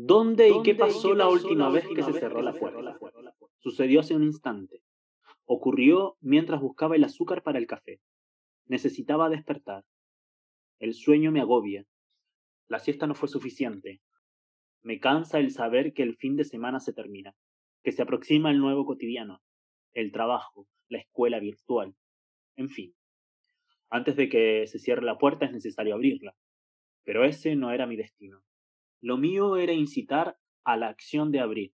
¿Dónde 0.00 0.48
y 0.48 0.62
qué 0.62 0.76
pasó 0.76 1.12
la 1.12 1.28
última 1.28 1.70
vez 1.70 1.84
que 1.88 2.04
se 2.04 2.12
cerró 2.12 2.40
la 2.40 2.52
puerta? 2.52 2.96
Sucedió 3.58 3.98
hace 3.98 4.14
un 4.14 4.22
instante. 4.22 4.80
Ocurrió 5.44 6.16
mientras 6.20 6.60
buscaba 6.60 6.94
el 6.94 7.02
azúcar 7.02 7.42
para 7.42 7.58
el 7.58 7.66
café. 7.66 8.00
Necesitaba 8.66 9.28
despertar. 9.28 9.84
El 10.78 10.94
sueño 10.94 11.32
me 11.32 11.40
agobia. 11.40 11.84
La 12.68 12.78
siesta 12.78 13.08
no 13.08 13.16
fue 13.16 13.28
suficiente. 13.28 14.00
Me 14.82 15.00
cansa 15.00 15.40
el 15.40 15.50
saber 15.50 15.92
que 15.92 16.04
el 16.04 16.14
fin 16.14 16.36
de 16.36 16.44
semana 16.44 16.78
se 16.78 16.92
termina, 16.92 17.34
que 17.82 17.90
se 17.90 18.02
aproxima 18.02 18.52
el 18.52 18.60
nuevo 18.60 18.86
cotidiano, 18.86 19.42
el 19.94 20.12
trabajo, 20.12 20.68
la 20.88 20.98
escuela 20.98 21.40
virtual, 21.40 21.96
en 22.54 22.68
fin. 22.68 22.94
Antes 23.90 24.14
de 24.14 24.28
que 24.28 24.64
se 24.68 24.78
cierre 24.78 25.02
la 25.02 25.18
puerta 25.18 25.46
es 25.46 25.50
necesario 25.50 25.94
abrirla. 25.94 26.36
Pero 27.02 27.24
ese 27.24 27.56
no 27.56 27.72
era 27.72 27.88
mi 27.88 27.96
destino. 27.96 28.44
Lo 29.00 29.16
mío 29.16 29.56
era 29.56 29.72
incitar 29.72 30.38
a 30.64 30.76
la 30.76 30.88
acción 30.88 31.30
de 31.30 31.38
abrir. 31.38 31.72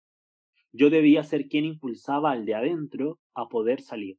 Yo 0.73 0.91
debía 0.91 1.23
ser 1.23 1.49
quien 1.49 1.65
impulsaba 1.65 2.33
al 2.33 2.45
de 2.45 2.57
adentro 2.57 3.21
a 3.33 3.49
poder 3.49 3.81
salir, 3.81 4.19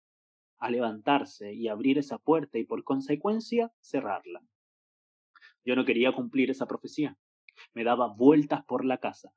a 0.57 0.69
levantarse 0.69 1.53
y 1.53 1.67
abrir 1.67 1.97
esa 1.97 2.17
puerta 2.17 2.59
y 2.59 2.63
por 2.63 2.85
consecuencia 2.85 3.73
cerrarla. 3.81 4.41
Yo 5.65 5.75
no 5.75 5.83
quería 5.83 6.13
cumplir 6.13 6.49
esa 6.49 6.65
profecía. 6.65 7.17
Me 7.73 7.83
daba 7.83 8.07
vueltas 8.07 8.63
por 8.65 8.85
la 8.85 8.99
casa. 8.99 9.33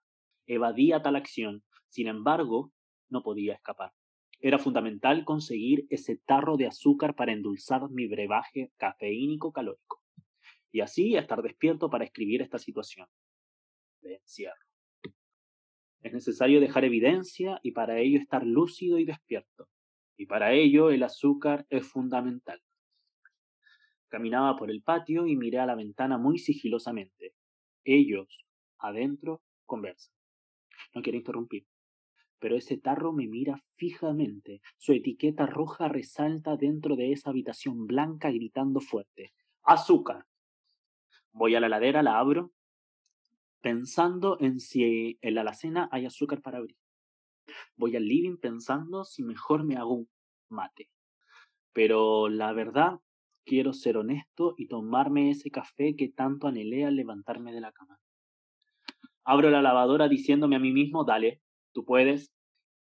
Evadía 0.47 1.03
tal 1.03 1.17
acción. 1.17 1.65
Sin 1.89 2.07
embargo, 2.07 2.73
no 3.09 3.25
podía 3.25 3.55
escapar. 3.55 3.93
Era 4.39 4.61
fundamental 4.61 5.25
conseguir 5.25 5.87
ese 5.91 6.19
tarro 6.25 6.57
de 6.57 6.69
azúcar 6.69 7.17
para 7.17 7.33
endulzar 7.33 7.91
mi 7.91 8.07
brebaje 8.07 8.71
cafeínico 8.77 9.51
calórico. 9.51 10.03
Y 10.71 10.83
así 10.83 11.17
estar 11.17 11.43
despierto 11.43 11.91
para 11.91 12.05
escribir 12.05 12.43
esta 12.43 12.59
situación 12.59 13.09
de 14.01 14.17
encierro. 14.17 14.67
Es 16.03 16.13
necesario 16.13 16.61
dejar 16.61 16.85
evidencia 16.85 17.59
y 17.63 17.73
para 17.73 17.99
ello 17.99 18.19
estar 18.19 18.47
lúcido 18.47 18.99
y 18.99 19.05
despierto. 19.05 19.69
Y 20.17 20.27
para 20.27 20.53
ello 20.53 20.91
el 20.91 21.03
azúcar 21.03 21.67
es 21.69 21.87
fundamental. 21.87 22.63
Caminaba 24.09 24.57
por 24.57 24.71
el 24.71 24.83
patio 24.83 25.27
y 25.27 25.37
miré 25.37 25.59
a 25.59 25.67
la 25.67 25.75
ventana 25.75 26.17
muy 26.17 26.39
sigilosamente. 26.39 27.35
Ellos, 27.85 28.47
adentro, 28.79 29.43
conversan. 29.65 30.15
No 30.95 31.03
quiero 31.03 31.19
interrumpir. 31.19 31.67
Pero 32.39 32.57
ese 32.57 32.79
tarro 32.79 33.13
me 33.13 33.27
mira 33.27 33.63
fijamente. 33.77 34.61
Su 34.77 34.93
etiqueta 34.93 35.47
roja 35.47 35.89
resalta 35.89 36.57
dentro 36.57 36.97
de 36.97 37.13
esa 37.13 37.31
habitación 37.31 37.87
blanca 37.87 38.31
gritando 38.31 38.81
fuerte. 38.81 39.33
¡Azúcar! 39.65 40.25
Voy 41.33 41.55
a 41.55 41.61
la 41.61 41.69
ladera, 41.69 42.03
la 42.03 42.19
abro, 42.19 42.53
pensando 43.61 44.39
en 44.41 44.61
si 44.61 45.19
en 45.21 45.35
la 45.35 45.43
alacena 45.43 45.89
hay 45.93 46.07
azúcar 46.07 46.43
para 46.43 46.59
abrir. 46.59 46.77
Voy 47.77 47.97
al 47.97 48.07
living 48.07 48.37
pensando 48.37 49.05
si 49.05 49.23
mejor 49.23 49.65
me 49.65 49.77
hago 49.77 49.95
un 49.95 50.09
mate. 50.49 50.91
Pero 51.73 52.29
la 52.29 52.53
verdad 52.53 53.01
quiero 53.45 53.73
ser 53.73 53.97
honesto 53.97 54.55
y 54.59 54.67
tomarme 54.67 55.31
ese 55.31 55.51
café 55.51 55.95
que 55.97 56.09
tanto 56.09 56.49
anhelé 56.49 56.85
al 56.85 56.97
levantarme 56.97 57.53
de 57.53 57.61
la 57.61 57.73
cama. 57.73 58.01
Abro 59.25 59.51
la 59.51 59.63
lavadora 59.63 60.09
diciéndome 60.09 60.57
a 60.57 60.61
mí 60.61 60.73
mismo, 60.73 61.05
dale, 61.05 61.41
tú 61.73 61.85
puedes. 61.85 62.33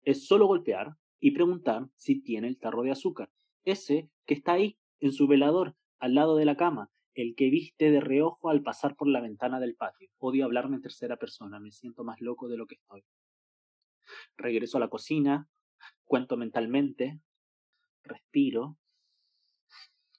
Es 0.04 0.26
solo 0.28 0.48
golpear 0.48 0.95
y 1.20 1.31
preguntar 1.31 1.89
si 1.95 2.22
tiene 2.22 2.48
el 2.48 2.58
tarro 2.58 2.83
de 2.83 2.92
azúcar. 2.92 3.30
Ese 3.66 4.09
que 4.26 4.33
está 4.33 4.54
ahí, 4.54 4.78
en 5.00 5.11
su 5.11 5.28
velador, 5.28 5.76
al 6.00 6.16
lado 6.16 6.36
de 6.36 6.45
la 6.45 6.56
cama, 6.56 6.89
el 7.22 7.36
que 7.36 7.50
viste 7.50 7.92
de 7.92 8.00
reojo 8.00 8.50
al 8.50 8.64
pasar 8.64 8.95
por 8.95 9.09
la 9.09 9.20
ventana 9.20 9.59
del 9.59 9.75
patio. 9.75 10.09
Odio 10.20 10.45
hablarme 10.45 10.78
en 10.78 10.81
tercera 10.81 11.17
persona, 11.17 11.59
me 11.59 11.72
siento 11.72 12.06
más 12.06 12.22
loco 12.22 12.48
de 12.48 12.56
lo 12.56 12.66
que 12.66 12.76
estoy. 12.76 13.03
Regreso 14.38 14.78
a 14.78 14.80
la 14.80 14.88
cocina, 14.88 15.50
cuento 16.06 16.38
mentalmente, 16.38 17.20
respiro, 18.03 18.78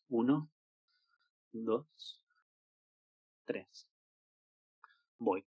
uno, 0.08 0.50
dos, 1.52 2.22
tres. 3.44 3.88
Voy. 5.18 5.46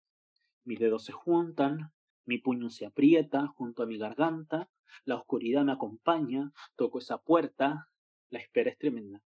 Mis 0.65 0.79
dedos 0.79 1.05
se 1.05 1.13
juntan, 1.13 1.93
mi 2.27 2.37
puño 2.37 2.69
se 2.69 2.85
aprieta 2.85 3.47
junto 3.47 3.83
a 3.83 3.87
mi 3.87 3.97
garganta, 3.97 4.69
la 5.07 5.17
oscuridad 5.17 5.65
me 5.65 5.73
acompaña, 5.73 6.53
toco 6.77 6.99
esa 6.99 7.17
puerta, 7.17 7.89
la 8.29 8.39
espera 8.39 8.71
es 8.71 8.79
tremenda. 8.79 9.23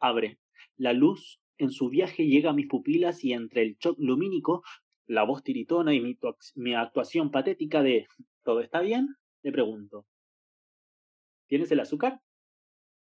Abre. 0.00 0.40
La 0.76 0.92
luz 0.92 1.41
en 1.64 1.70
su 1.70 1.88
viaje 1.88 2.26
llega 2.26 2.50
a 2.50 2.54
mis 2.54 2.68
pupilas 2.68 3.24
y 3.24 3.32
entre 3.32 3.62
el 3.62 3.76
shock 3.78 3.98
lumínico, 3.98 4.62
la 5.06 5.24
voz 5.24 5.42
tiritona 5.42 5.94
y 5.94 6.16
mi, 6.54 6.74
actuación 6.74 7.30
patética 7.30 7.82
de 7.82 8.06
¿todo 8.42 8.60
está 8.60 8.80
bien? 8.80 9.16
le 9.42 9.52
pregunto. 9.52 10.06
¿Tienes 11.48 11.70
el 11.72 11.80
azúcar? 11.80 12.20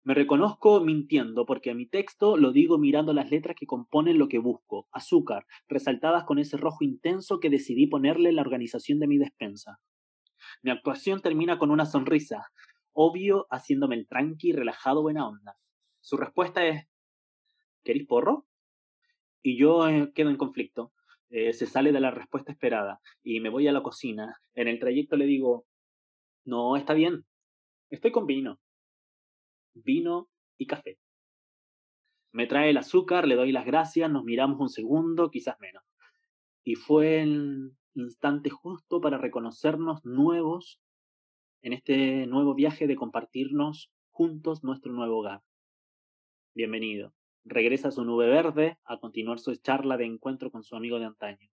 Me 0.04 0.14
reconozco 0.14 0.80
mintiendo 0.80 1.46
porque 1.46 1.74
mi 1.74 1.86
texto 1.86 2.38
lo 2.38 2.52
digo 2.52 2.78
mirando 2.78 3.14
las 3.14 3.30
letras 3.30 3.56
que 3.58 3.66
componen 3.66 4.18
lo 4.18 4.30
que 4.30 4.40
busco, 4.40 4.88
azúcar, 4.92 5.46
resaltadas 5.68 6.24
con 6.24 6.40
ese 6.40 6.56
rojo 6.56 6.84
intenso 6.84 7.40
que 7.40 7.50
decidí 7.50 7.88
ponerle 7.88 8.30
en 8.30 8.36
la 8.36 8.42
organización 8.42 9.00
de 9.00 9.08
mi 9.08 9.18
despensa. 9.18 9.80
Mi 10.62 10.72
actuación 10.72 11.22
termina 11.22 11.58
con 11.58 11.72
una 11.72 11.86
sonrisa, 11.86 12.46
obvio 12.94 13.48
haciéndome 13.50 13.96
el 13.96 14.08
tranqui, 14.08 14.54
relajado, 14.54 15.02
buena 15.02 15.28
onda. 15.28 15.58
Su 16.00 16.16
respuesta 16.16 16.66
es 16.66 16.88
¿Queréis 17.88 18.06
porro? 18.06 18.46
Y 19.42 19.58
yo 19.58 19.88
eh, 19.88 20.12
quedo 20.14 20.30
en 20.30 20.36
conflicto. 20.36 20.92
Eh, 21.30 21.54
se 21.54 21.66
sale 21.66 21.94
de 21.94 22.02
la 22.02 22.12
respuesta 22.12 22.52
esperada 22.52 23.00
y 23.24 23.40
me 23.40 23.48
voy 23.48 23.66
a 23.70 23.72
la 23.72 23.82
cocina. 23.82 24.42
En 24.56 24.68
el 24.68 24.78
trayecto 24.78 25.16
le 25.16 25.26
digo, 25.26 25.66
no, 26.44 26.76
está 26.76 26.94
bien, 26.94 27.26
estoy 27.90 28.12
con 28.12 28.26
vino 28.26 28.60
vino 29.74 30.28
y 30.58 30.68
café. 30.68 30.98
Me 32.34 32.46
trae 32.46 32.72
el 32.72 32.78
azúcar, 32.78 33.28
le 33.28 33.36
doy 33.36 33.52
las 33.52 33.66
gracias, 33.66 34.12
nos 34.12 34.24
miramos 34.24 34.60
un 34.60 34.70
segundo, 34.70 35.30
quizás 35.30 35.58
menos. 35.60 35.84
Y 36.66 36.76
fue 36.76 37.22
el 37.22 37.72
instante 37.96 38.50
justo 38.50 39.00
para 39.00 39.18
reconocernos 39.18 40.04
nuevos 40.04 40.82
en 41.62 41.74
este 41.74 42.28
nuevo 42.28 42.54
viaje 42.54 42.86
de 42.86 42.96
compartirnos 42.96 43.92
juntos 44.12 44.64
nuestro 44.64 44.92
nuevo 44.92 45.20
hogar. 45.20 45.42
Bienvenido. 46.54 47.17
Regresa 47.50 47.88
a 47.88 47.92
su 47.92 48.04
nube 48.04 48.28
verde 48.28 48.78
a 48.84 49.00
continuar 49.00 49.40
su 49.40 49.56
charla 49.56 49.96
de 49.96 50.04
encuentro 50.04 50.52
con 50.52 50.64
su 50.64 50.76
amigo 50.76 51.00
de 51.00 51.06
antaño. 51.06 51.50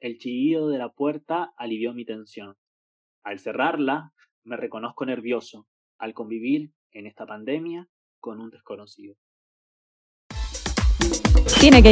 El 0.00 0.18
chillido 0.18 0.68
de 0.68 0.78
la 0.78 0.88
puerta 0.88 1.54
alivió 1.56 1.94
mi 1.94 2.04
tensión. 2.04 2.56
Al 3.22 3.38
cerrarla, 3.38 4.12
me 4.42 4.56
reconozco 4.56 5.06
nervioso. 5.06 5.68
Al 5.98 6.14
convivir 6.14 6.72
en 6.90 7.06
esta 7.06 7.26
pandemia 7.26 7.88
con 8.18 8.40
un 8.40 8.50
desconocido. 8.50 9.14
Tiene 11.60 11.80
que 11.80 11.90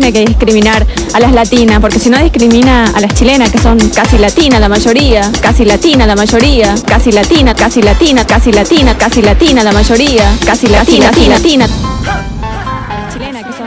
tiene 0.00 0.12
que 0.12 0.24
discriminar 0.24 0.84
a 1.12 1.20
las 1.20 1.30
latinas, 1.30 1.78
porque 1.78 2.00
si 2.00 2.10
no 2.10 2.18
discrimina 2.18 2.86
a 2.86 3.00
las 3.00 3.14
chilenas, 3.14 3.52
que 3.52 3.58
son 3.58 3.78
casi 3.90 4.18
latinas 4.18 4.58
la 4.58 4.68
mayoría, 4.68 5.30
casi 5.40 5.64
latina 5.64 6.04
la 6.04 6.16
mayoría, 6.16 6.74
casi 6.84 7.12
latina, 7.12 7.54
casi 7.54 7.80
latina, 7.80 8.26
casi 8.26 8.50
latina, 8.50 8.98
casi 8.98 9.22
latina 9.22 9.62
la 9.62 9.70
mayoría, 9.70 10.36
casi 10.44 10.66
latina, 10.66 11.12
latina, 11.12 11.36
latina. 11.36 11.68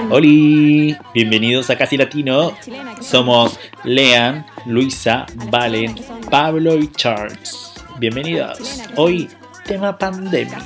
Hola, 0.10 1.00
bienvenidos 1.14 1.70
a 1.70 1.78
Casi 1.78 1.96
Latino. 1.96 2.52
Somos 3.00 3.58
Lean, 3.86 4.46
Luisa, 4.66 5.26
Valen, 5.50 5.96
Pablo 6.30 6.78
y 6.78 6.92
Charles. 6.92 7.72
Bienvenidos. 8.00 8.82
Hoy 8.98 9.30
tema 9.66 9.98
pandemia. 9.98 10.58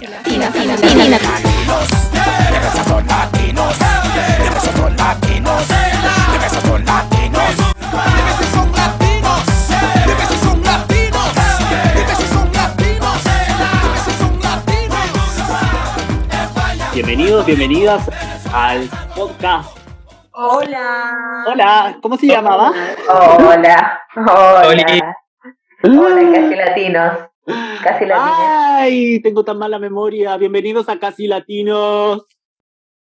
Bienvenidos, 16.93 17.45
bienvenidas 17.45 18.09
al 18.53 18.87
podcast. 19.15 19.77
Hola. 20.33 21.43
Hola, 21.47 21.97
¿cómo 22.01 22.15
se 22.15 22.27
llamaba? 22.27 22.71
Hola. 23.09 24.01
Hola. 24.15 25.17
Hola, 25.83 26.31
casi 26.31 26.55
latinos. 26.55 27.13
Casi 27.83 28.05
latinos. 28.05 28.39
Ay, 28.39 29.21
tengo 29.21 29.43
tan 29.43 29.57
mala 29.57 29.79
memoria. 29.79 30.37
Bienvenidos 30.37 30.89
a 30.89 30.99
Casi 30.99 31.27
Latinos. 31.27 32.25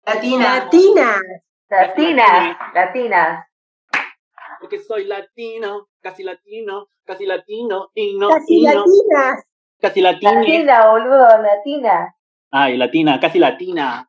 Latinas. 0.07 0.65
Latinas. 0.65 1.21
Latinas. 1.69 2.57
Latinas. 2.75 3.47
Porque 4.61 4.79
soy 4.79 5.05
latino, 5.05 5.89
casi 6.01 6.23
latino, 6.23 6.89
casi 7.05 7.27
latino, 7.27 7.91
y 7.95 8.17
no. 8.17 8.29
Casi 8.29 8.63
latinas. 8.63 9.45
Casi 9.81 10.01
latina. 10.01 10.33
Latina, 10.33 10.91
boludo, 10.91 11.43
latina. 11.43 12.15
Ay, 12.51 12.77
latina, 12.77 13.21
casi 13.21 13.39
latina. 13.39 14.09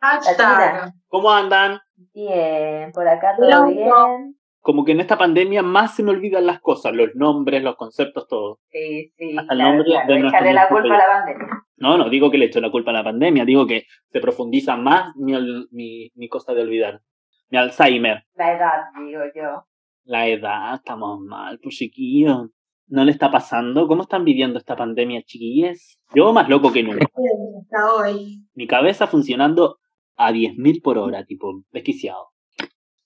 Latina. 0.00 0.92
¿Cómo 1.08 1.30
andan? 1.30 1.80
Bien, 2.12 2.90
por 2.92 3.06
acá 3.06 3.36
todo 3.36 3.66
bien. 3.66 4.36
Como 4.62 4.84
que 4.84 4.92
en 4.92 5.00
esta 5.00 5.18
pandemia 5.18 5.62
más 5.62 5.96
se 5.96 6.04
me 6.04 6.12
olvidan 6.12 6.46
las 6.46 6.60
cosas, 6.60 6.94
los 6.94 7.14
nombres, 7.16 7.62
los 7.64 7.74
conceptos, 7.74 8.28
todo. 8.28 8.60
Sí, 8.70 9.12
sí. 9.16 9.36
Hasta 9.36 9.52
el 9.52 9.58
claro, 9.58 9.76
nombre 9.76 10.30
claro. 10.30 10.46
de 10.46 10.52
la 10.52 10.68
culpa 10.68 10.94
a 10.94 10.98
la 10.98 11.06
pandemia. 11.06 11.62
No, 11.76 11.98
no 11.98 12.08
digo 12.08 12.30
que 12.30 12.38
le 12.38 12.44
echo 12.46 12.60
la 12.60 12.70
culpa 12.70 12.92
a 12.92 12.94
la 12.94 13.04
pandemia, 13.04 13.44
digo 13.44 13.66
que 13.66 13.86
se 14.10 14.20
profundiza 14.20 14.76
más 14.76 15.16
mi, 15.16 15.34
mi, 15.72 16.12
mi 16.14 16.28
cosa 16.28 16.54
de 16.54 16.62
olvidar. 16.62 17.00
Mi 17.50 17.58
Alzheimer. 17.58 18.22
La 18.34 18.52
edad, 18.52 18.82
digo 19.04 19.22
yo. 19.34 19.64
La 20.04 20.28
edad, 20.28 20.76
estamos 20.76 21.20
mal, 21.20 21.58
pues 21.60 21.76
chiquillos. 21.76 22.48
¿No 22.86 23.04
le 23.04 23.10
está 23.10 23.30
pasando? 23.30 23.88
¿Cómo 23.88 24.02
están 24.02 24.24
viviendo 24.24 24.58
esta 24.58 24.76
pandemia, 24.76 25.22
chiquillas? 25.22 25.98
Yo 26.14 26.32
más 26.32 26.48
loco 26.48 26.72
que 26.72 26.84
nunca. 26.84 27.06
Hoy. 27.98 28.46
Mi 28.54 28.66
cabeza 28.68 29.08
funcionando 29.08 29.78
a 30.16 30.30
10.000 30.30 30.82
por 30.82 30.98
hora, 30.98 31.24
tipo, 31.24 31.62
desquiciado. 31.72 32.31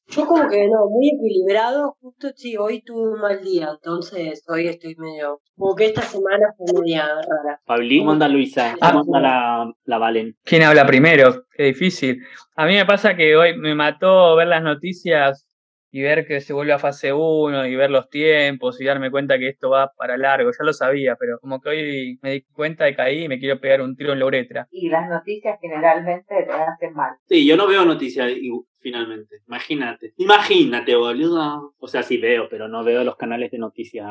Yo 0.08 0.25
como 0.26 0.49
que 0.49 0.69
no, 0.69 0.88
muy 0.88 1.11
equilibrado, 1.11 1.97
justo 2.00 2.29
sí, 2.37 2.56
hoy 2.56 2.81
tuve 2.82 3.14
un 3.14 3.20
mal 3.20 3.43
día, 3.43 3.70
entonces 3.75 4.44
hoy 4.49 4.69
estoy 4.69 4.94
medio, 4.97 5.41
como 5.56 5.75
que 5.75 5.87
esta 5.87 6.03
semana 6.03 6.47
fue 6.56 6.81
media 6.81 7.06
rara. 7.06 7.61
Pablín, 7.67 8.00
¿cómo 8.00 8.12
anda 8.12 8.29
Luisa? 8.29 8.76
Ah. 8.81 8.93
¿Cómo 8.93 9.17
anda 9.17 9.20
la, 9.20 9.73
la 9.85 9.99
Valen? 9.99 10.37
¿Quién 10.44 10.62
habla 10.62 10.87
primero? 10.87 11.47
Qué 11.56 11.64
difícil. 11.64 12.23
A 12.55 12.67
mí 12.67 12.75
me 12.75 12.87
pasa 12.87 13.17
que 13.17 13.37
hoy 13.37 13.58
me 13.58 13.75
mató 13.75 14.37
ver 14.37 14.47
las 14.47 14.62
noticias 14.62 15.49
y 15.90 16.02
ver 16.02 16.26
que 16.26 16.40
se 16.40 16.52
vuelve 16.52 16.72
a 16.72 16.78
fase 16.78 17.12
1 17.12 17.66
y 17.66 17.76
ver 17.76 17.90
los 17.90 18.08
tiempos 18.10 18.80
y 18.80 18.84
darme 18.84 19.10
cuenta 19.10 19.38
que 19.38 19.48
esto 19.48 19.70
va 19.70 19.92
para 19.96 20.16
largo. 20.18 20.50
Ya 20.50 20.64
lo 20.64 20.72
sabía, 20.72 21.16
pero 21.18 21.38
como 21.38 21.60
que 21.60 21.68
hoy 21.68 22.18
me 22.22 22.32
di 22.32 22.42
cuenta 22.52 22.84
de 22.84 22.94
caí 22.94 23.24
y 23.24 23.28
me 23.28 23.38
quiero 23.38 23.60
pegar 23.60 23.80
un 23.80 23.96
tiro 23.96 24.12
en 24.12 24.18
la 24.18 24.26
uretra. 24.26 24.66
Y 24.70 24.88
las 24.88 25.08
noticias 25.08 25.58
generalmente 25.60 26.34
te 26.44 26.52
hacen 26.52 26.92
mal. 26.94 27.12
Sí, 27.28 27.46
yo 27.46 27.56
no 27.56 27.66
veo 27.66 27.84
noticias 27.84 28.30
y- 28.32 28.50
finalmente. 28.80 29.36
Imagínate. 29.46 30.12
Imagínate, 30.16 30.94
boludo. 30.96 31.74
O 31.78 31.88
sea, 31.88 32.02
sí 32.02 32.18
veo, 32.18 32.48
pero 32.50 32.68
no 32.68 32.84
veo 32.84 33.02
los 33.04 33.16
canales 33.16 33.50
de 33.50 33.58
noticias 33.58 34.06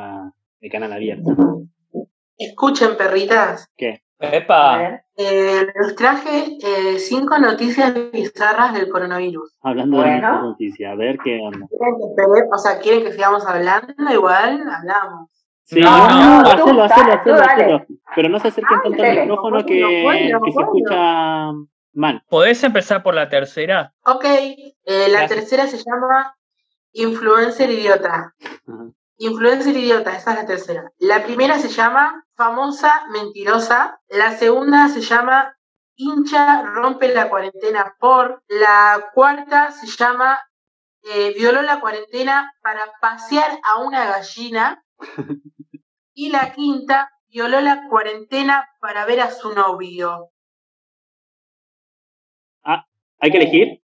de 0.60 0.70
canal 0.70 0.92
abierto. 0.94 1.32
Escuchen, 2.38 2.98
perritas. 2.98 3.70
¿Qué? 3.78 4.02
¡Epa! 4.20 5.02
Eh, 5.18 5.68
les 5.80 5.96
traje 5.96 6.58
eh, 6.62 7.00
cinco 7.00 7.38
noticias 7.38 7.94
bizarras 8.12 8.74
del 8.74 8.90
coronavirus. 8.90 9.56
Hablando 9.62 9.98
de 9.98 10.04
Bueno. 10.04 10.20
nuestras 10.20 10.42
noticias, 10.44 10.92
a 10.92 10.96
ver 10.96 11.18
qué 11.24 11.40
onda. 11.42 11.68
¿Quieren 11.68 11.96
que 11.98 12.22
pele- 12.22 12.50
O 12.54 12.58
sea, 12.58 12.80
¿quieren 12.80 13.04
que 13.04 13.12
sigamos 13.14 13.46
hablando? 13.46 13.94
Igual 14.12 14.64
hablamos. 14.70 15.30
Sí, 15.64 15.80
No, 15.80 16.08
no, 16.10 16.42
no, 16.44 16.48
hacelo, 16.50 16.84
hacelo, 16.84 17.14
hacelo, 17.14 17.36
hacelo. 17.44 17.86
Pero 18.16 18.30
no 18.30 18.40
se 18.40 18.50
acerquen 18.50 18.82
tanto 18.84 19.04
al 19.04 19.20
micrófono 19.20 19.58
no 19.60 19.66
que, 19.66 19.82
no 19.82 19.88
puedo, 20.04 20.42
que 20.44 20.52
se 20.52 20.62
escucha 20.62 21.52
mal. 21.94 22.24
¿Podés 22.30 22.64
empezar 22.64 23.02
por 23.04 23.16
la 23.16 23.30
tercera? 23.30 23.94
Ok, 24.06 24.26
eh, 24.26 24.74
la 24.86 25.20
Gracias. 25.20 25.30
tercera 25.30 25.68
se 25.68 25.78
llama 25.78 26.36
Influencer 26.94 27.70
Idiota. 27.72 28.34
Ajá. 28.68 28.86
Influencer 29.18 29.76
Idiota, 29.76 30.16
esa 30.16 30.32
es 30.32 30.38
la 30.38 30.46
tercera. 30.46 30.92
La 30.98 31.24
primera 31.24 31.58
se 31.58 31.70
llama 31.70 32.26
Famosa 32.36 33.06
Mentirosa. 33.12 34.00
La 34.10 34.32
segunda 34.38 34.90
se 34.90 35.02
llama 35.02 35.56
Hincha 35.96 36.64
rompe 36.64 37.14
la 37.14 37.30
cuarentena 37.30 37.96
por. 38.00 38.44
La 38.48 39.12
cuarta 39.14 39.72
se 39.72 39.88
llama 39.88 40.40
eh, 41.04 41.34
Violó 41.38 41.62
la 41.62 41.80
cuarentena 41.80 42.54
para 42.62 42.92
pasear 43.00 43.60
a 43.64 43.82
una 43.82 44.06
gallina. 44.06 44.84
Y 46.18 46.30
la 46.30 46.54
quinta, 46.54 47.12
violó 47.28 47.60
la 47.60 47.90
cuarentena 47.90 48.70
para 48.80 49.04
ver 49.04 49.20
a 49.20 49.32
su 49.32 49.54
novio. 49.54 50.30
¿Hay 52.64 53.32
que 53.32 53.38
elegir? 53.38 53.82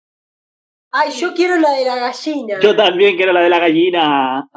Ay, 0.91 1.11
yo 1.11 1.35
quiero 1.35 1.57
la 1.57 1.69
de 1.71 1.85
la 1.85 1.95
gallina. 1.97 2.59
Yo 2.61 2.75
también 2.75 3.15
quiero 3.15 3.31
la 3.31 3.41
de 3.41 3.49
la 3.49 3.59
gallina. 3.59 4.49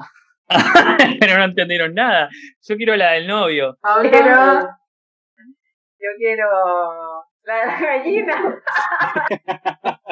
pero 1.21 1.39
no 1.39 1.45
entendieron 1.45 1.95
nada. 1.95 2.29
Yo 2.67 2.77
quiero 2.77 2.97
la 2.97 3.12
del 3.12 3.27
novio. 3.27 3.77
Eh, 4.05 4.11
Yo 6.00 6.09
quiero 6.19 6.47
la 7.43 7.55
de 7.55 7.67
la 7.67 7.81
gallina. 7.81 8.62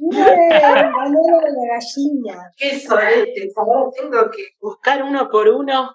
De 0.00 0.48
la 0.50 0.90
gallina. 0.92 2.52
qué 2.56 2.78
sorete, 2.78 3.48
tengo 3.54 4.30
que 4.30 4.44
buscar 4.60 5.02
uno 5.02 5.28
por 5.28 5.48
uno. 5.48 5.94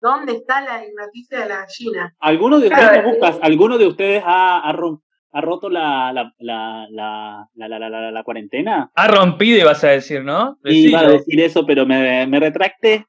¿Dónde 0.00 0.32
está 0.32 0.60
la 0.60 0.82
noticia 0.96 1.40
de 1.40 1.46
la 1.46 1.56
gallina? 1.60 2.14
¿Alguno 2.18 2.58
de 2.60 2.66
ustedes 2.68 2.88
Claro, 2.90 3.08
buscas? 3.08 3.38
¿Alguno 3.40 3.78
de 3.78 3.86
ustedes 3.86 4.22
ha, 4.26 4.58
ha, 4.68 4.72
rom- 4.72 5.00
ha 5.32 5.40
roto 5.40 5.68
la, 5.70 6.12
la, 6.12 6.32
la, 6.38 6.86
la, 6.90 7.48
la, 7.54 7.68
la, 7.68 7.78
la, 7.78 7.88
la- 7.88 8.10
la 8.10 8.22
cuarentena? 8.22 8.90
Ha 8.94 9.08
rompido, 9.08 9.58
ibas 9.58 9.82
a 9.84 9.88
decir, 9.88 10.22
¿no? 10.22 10.58
Iba 10.64 11.00
a 11.00 11.08
decir 11.08 11.40
eso, 11.40 11.64
pero 11.66 11.86
me, 11.86 12.26
me 12.26 12.38
retracté. 12.40 13.06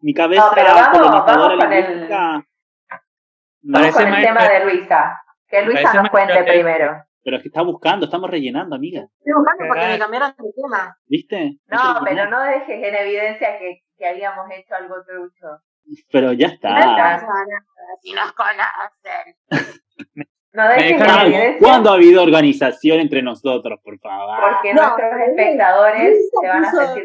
Mi 0.00 0.14
cabeza 0.14 0.44
No, 0.46 0.52
pero 0.54 0.68
vamos- 0.74 0.88
colonizadora 0.98 1.56
vamos 1.56 1.64
con 1.64 1.72
el- 1.72 2.08
Parece 3.72 3.92
Con 3.94 4.02
el 4.04 4.10
maestra- 4.10 4.26
tema 4.26 4.48
de 4.48 4.64
Luisa. 4.64 5.20
Que 5.48 5.62
Luisa 5.62 5.92
nos 5.94 6.10
cuente 6.10 6.42
primero. 6.44 7.02
pero 7.24 7.36
es 7.38 7.42
que 7.42 7.48
está 7.48 7.62
buscando, 7.62 8.04
estamos 8.06 8.30
rellenando, 8.30 8.76
amiga. 8.76 9.00
Estoy 9.18 9.32
buscando 9.34 9.64
porque 9.66 9.86
me 9.88 9.98
cambiaron 9.98 10.34
de 10.38 10.52
tema. 10.62 10.96
¿Viste? 11.06 11.58
No, 11.66 12.00
pero 12.04 12.30
no 12.30 12.40
dejes 12.42 12.82
en 12.84 12.94
evidencia 12.94 13.58
que, 13.58 13.82
que 13.98 14.06
habíamos 14.08 14.46
hecho 14.52 14.74
algo 14.76 14.94
trucho. 15.04 15.62
Pero 16.12 16.32
ya 16.32 16.48
está. 16.48 17.20
Si 18.02 18.12
nos 18.12 18.32
conocen. 18.32 19.36
No 20.56 21.58
¿Cuándo 21.60 21.90
ha 21.90 21.94
habido 21.94 22.22
organización 22.22 23.00
entre 23.00 23.22
nosotros, 23.22 23.78
por 23.82 23.98
favor? 23.98 24.38
porque 24.40 24.74
No, 24.74 24.82
nuestros 24.82 25.10
espectadores 25.28 26.30
se 26.40 26.48
van 26.48 26.64
a 26.64 26.70
puso- 26.70 26.86
sentir. 26.86 27.04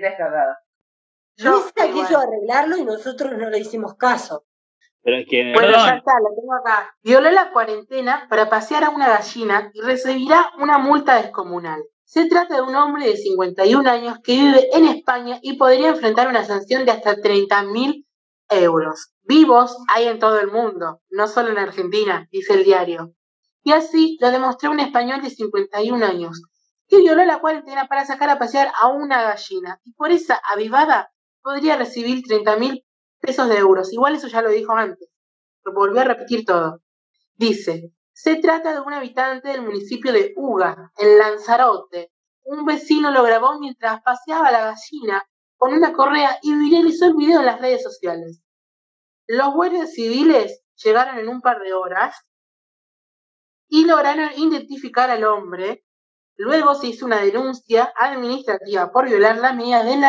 Yo, 1.38 1.52
Luisa 1.52 1.86
igual. 1.88 1.92
quiso 2.08 2.20
arreglarlo 2.20 2.78
y 2.78 2.86
nosotros 2.86 3.32
no 3.38 3.50
le 3.50 3.60
hicimos 3.60 3.96
caso. 3.96 4.46
Pero 5.04 5.18
es 5.18 5.26
que 5.28 5.52
Bueno, 5.54 5.60
Perdón. 5.72 5.86
ya 5.88 5.96
está, 5.96 6.12
lo 6.20 6.36
tengo 6.40 6.54
acá. 6.54 6.96
Violó 7.04 7.32
la 7.32 7.52
cuarentena 7.52 8.28
para 8.30 8.50
pasear 8.50 8.84
a 8.84 8.90
una 8.92 9.10
gallina 9.10 9.72
y 9.74 9.82
recibirá 9.82 10.52
una 10.60 10.78
multa 10.78 11.16
descomunal. 11.22 11.82
Se 12.04 12.28
trata 12.28 12.56
de 12.58 12.62
un 12.62 12.76
hombre 12.76 13.06
de 13.08 13.18
51 13.18 13.88
años 13.88 14.18
que 14.24 14.34
vive 14.34 14.68
en 14.74 14.86
España 14.86 15.40
y 15.42 15.58
podría 15.58 15.90
enfrentar 15.90 16.28
una 16.28 16.44
sanción 16.44 16.86
de 16.86 16.92
hasta 16.92 17.16
30.000 17.16 18.06
euros. 18.50 19.14
Vivos 19.24 19.76
hay 19.96 20.08
en 20.08 20.20
todo 20.20 20.40
el 20.40 20.52
mundo, 20.52 21.02
no 21.10 21.28
solo 21.28 21.50
en 21.52 21.58
Argentina, 21.58 22.28
dice 22.32 22.54
el 22.54 22.64
diario. 22.66 23.14
Y 23.64 23.74
así 23.74 24.18
lo 24.22 24.32
demostró 24.32 24.72
un 24.72 24.80
español 24.80 25.22
de 25.22 25.30
51 25.30 26.06
años, 26.06 26.42
que 26.88 26.98
violó 26.98 27.24
la 27.26 27.40
cuarentena 27.40 27.88
para 27.88 28.06
sacar 28.06 28.30
a 28.30 28.40
pasear 28.40 28.72
a 28.82 28.88
una 28.88 29.24
gallina. 29.24 29.80
Y 29.84 29.94
por 29.94 30.12
esa 30.12 30.42
avivada 30.52 31.12
podría 31.42 31.78
recibir 31.78 32.24
30.000 32.24 32.84
pesos 33.20 33.50
de 33.50 33.58
euros. 33.58 33.94
Igual 33.94 34.16
eso 34.16 34.28
ya 34.28 34.42
lo 34.42 34.50
dijo 34.50 34.74
antes. 34.74 35.10
Lo 35.64 35.74
volvió 35.74 36.02
a 36.02 36.06
repetir 36.06 36.46
todo. 36.46 36.82
Dice, 37.36 37.94
se 38.14 38.36
trata 38.36 38.74
de 38.74 38.82
un 38.82 38.94
habitante 38.94 39.50
del 39.50 39.62
municipio 39.62 40.12
de 40.12 40.34
Uga, 40.36 40.92
en 40.98 41.18
Lanzarote. 41.18 42.12
Un 42.44 42.66
vecino 42.66 43.12
lo 43.12 43.24
grabó 43.24 43.60
mientras 43.60 44.02
paseaba 44.02 44.52
la 44.52 44.66
gallina 44.66 45.24
con 45.56 45.74
una 45.74 45.94
correa 45.94 46.40
y 46.42 46.56
viralizó 46.56 47.06
el 47.06 47.16
video 47.16 47.40
en 47.40 47.46
las 47.46 47.62
redes 47.62 47.84
sociales. 47.84 48.42
Los 49.28 49.54
guardias 49.54 49.94
civiles 49.94 50.62
llegaron 50.84 51.20
en 51.20 51.30
un 51.30 51.42
par 51.42 51.62
de 51.62 51.74
horas 51.74 52.16
y 53.72 53.86
lograron 53.86 54.30
identificar 54.36 55.10
al 55.10 55.24
hombre. 55.24 55.86
Luego 56.36 56.76
se 56.76 56.88
hizo 56.88 57.06
una 57.06 57.22
denuncia 57.22 57.92
administrativa 57.98 58.92
por 58.92 59.08
violar 59.08 59.38
la 59.38 59.54
medida 59.54 59.84
del 59.84 60.04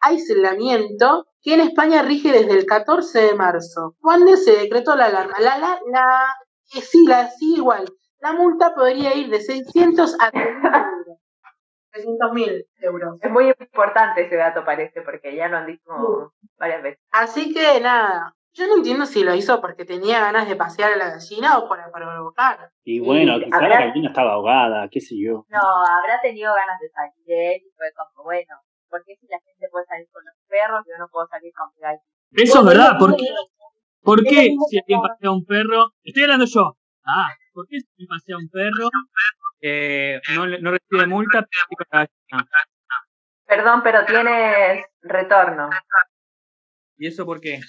aislamiento 0.00 1.26
que 1.42 1.54
en 1.54 1.60
España 1.60 2.02
rige 2.02 2.30
desde 2.30 2.52
el 2.52 2.66
14 2.66 3.22
de 3.22 3.34
marzo, 3.34 3.96
cuando 4.00 4.36
se 4.36 4.52
decretó 4.52 4.94
la 4.94 5.06
alarma. 5.06 5.34
La, 5.40 5.58
la, 5.58 5.80
la, 5.90 6.36
eh, 6.74 6.80
sí, 6.80 7.04
la, 7.06 7.28
sí, 7.30 7.56
igual. 7.56 7.86
La 8.20 8.34
multa 8.34 8.72
podría 8.72 9.16
ir 9.16 9.30
de 9.30 9.40
600 9.40 10.16
a 10.20 10.30
300 10.30 10.72
euros. 10.72 11.18
300 11.90 12.32
mil 12.32 12.68
euros. 12.82 13.18
Es 13.20 13.30
muy 13.32 13.48
importante 13.48 14.26
ese 14.26 14.36
dato, 14.36 14.64
parece, 14.64 15.02
porque 15.02 15.34
ya 15.34 15.48
lo 15.48 15.56
han 15.56 15.66
dicho 15.66 16.34
varias 16.56 16.84
veces. 16.84 17.04
Así 17.10 17.52
que 17.52 17.80
nada, 17.80 18.36
yo 18.60 18.66
no 18.68 18.76
entiendo 18.76 19.06
si 19.06 19.24
lo 19.24 19.34
hizo 19.34 19.60
porque 19.60 19.84
tenía 19.84 20.20
ganas 20.20 20.46
de 20.48 20.54
pasear 20.56 20.92
a 20.92 20.96
la 20.96 21.10
gallina 21.10 21.58
o 21.58 21.68
para 21.68 21.90
provocar. 21.90 22.70
Y 22.84 23.00
bueno, 23.00 23.38
Y 23.38 23.44
quizá 23.44 23.56
habrá- 23.56 23.80
la 23.80 23.86
gallina 23.86 24.08
estaba 24.10 24.32
ahogada, 24.34 24.88
qué 24.90 25.00
sé 25.00 25.16
yo. 25.18 25.46
No, 25.48 25.58
habrá 25.58 26.20
tenido 26.20 26.54
ganas 26.54 26.78
de 26.80 26.88
salir 26.90 27.24
él 27.26 27.62
y 27.66 27.70
fue 27.76 27.86
como, 27.96 28.24
bueno, 28.24 28.54
¿por 28.88 29.02
qué 29.04 29.16
si 29.16 29.26
la 29.28 29.38
gente 29.40 29.66
puede 29.70 29.86
salir 29.86 30.06
con 30.12 30.24
los 30.24 30.34
perros 30.48 30.84
yo 30.86 30.98
no 30.98 31.08
puedo 31.08 31.26
salir 31.28 31.52
con 31.54 31.68
mi 31.74 31.80
gallina? 31.80 32.02
Eso 32.32 32.60
es 32.60 32.66
verdad. 32.66 32.98
¿Por 32.98 33.16
qué, 33.16 33.24
¿Por 34.02 34.22
qué 34.24 34.54
si 34.68 34.78
alguien 34.78 35.00
pasea 35.00 35.30
un 35.30 35.44
perro? 35.44 35.92
Estoy 36.04 36.22
hablando 36.24 36.44
yo. 36.46 36.76
Ah, 37.04 37.28
¿por 37.52 37.66
qué 37.66 37.80
si 37.80 37.86
alguien 37.92 38.08
pasea 38.08 38.36
un 38.36 38.48
perro 38.48 38.88
eh, 39.62 40.20
no, 40.34 40.46
le- 40.46 40.60
no 40.60 40.70
recibe 40.70 41.06
multa? 41.06 41.40
pero 41.42 41.66
sí 41.68 41.76
con 41.76 41.86
la 41.90 41.98
gallina? 42.06 42.48
Perdón, 43.46 43.82
pero 43.82 44.04
tienes 44.06 44.84
retorno. 45.02 45.68
¿Y 46.98 47.08
eso 47.08 47.24
por 47.24 47.40
qué? 47.40 47.60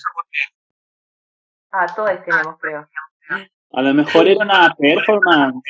Ah, 1.72 1.86
todos 1.96 2.12
tenemos, 2.26 2.58
creo. 2.60 2.88
A 3.74 3.82
lo 3.82 3.94
mejor 3.94 4.28
era 4.28 4.44
una 4.44 4.76
performance. 4.78 5.64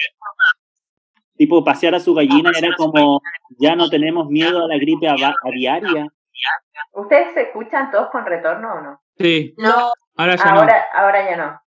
Tipo, 1.36 1.64
pasear 1.64 1.96
a 1.96 2.00
su 2.00 2.14
gallina 2.14 2.52
era 2.58 2.76
como, 2.76 3.22
ya 3.58 3.76
no 3.76 3.90
tenemos 3.90 4.28
miedo 4.30 4.64
a 4.64 4.68
la 4.68 4.78
gripe 4.78 5.08
aviaria. 5.08 6.08
¿Ustedes 6.94 7.34
se 7.34 7.42
escuchan 7.44 7.92
todos 7.92 8.10
con 8.10 8.26
retorno 8.26 8.74
o 8.74 8.82
no? 8.82 9.02
Sí, 9.18 9.54
No, 9.58 9.92
ahora 10.18 10.36
ya 10.36 10.44
Ahora, 10.44 10.86
ahora 10.94 11.30
ya 11.30 11.38
no. 11.38 11.62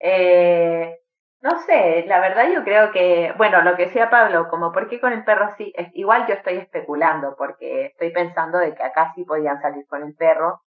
Eh, 0.00 1.00
no 1.42 1.58
sé, 1.60 2.04
la 2.06 2.20
verdad 2.20 2.52
yo 2.52 2.64
creo 2.64 2.90
que, 2.92 3.32
bueno, 3.36 3.62
lo 3.62 3.76
que 3.76 3.86
decía 3.86 4.10
Pablo, 4.10 4.48
como 4.48 4.72
por 4.72 4.88
qué 4.88 5.00
con 5.00 5.12
el 5.12 5.24
perro 5.24 5.50
sí, 5.56 5.72
es, 5.76 5.88
igual 5.94 6.26
yo 6.26 6.34
estoy 6.34 6.58
especulando, 6.58 7.34
porque 7.36 7.86
estoy 7.86 8.10
pensando 8.10 8.58
de 8.58 8.74
que 8.74 8.82
acá 8.82 9.12
sí 9.14 9.24
podían 9.24 9.60
salir 9.60 9.86
con 9.86 10.02
el 10.02 10.14
perro, 10.14 10.62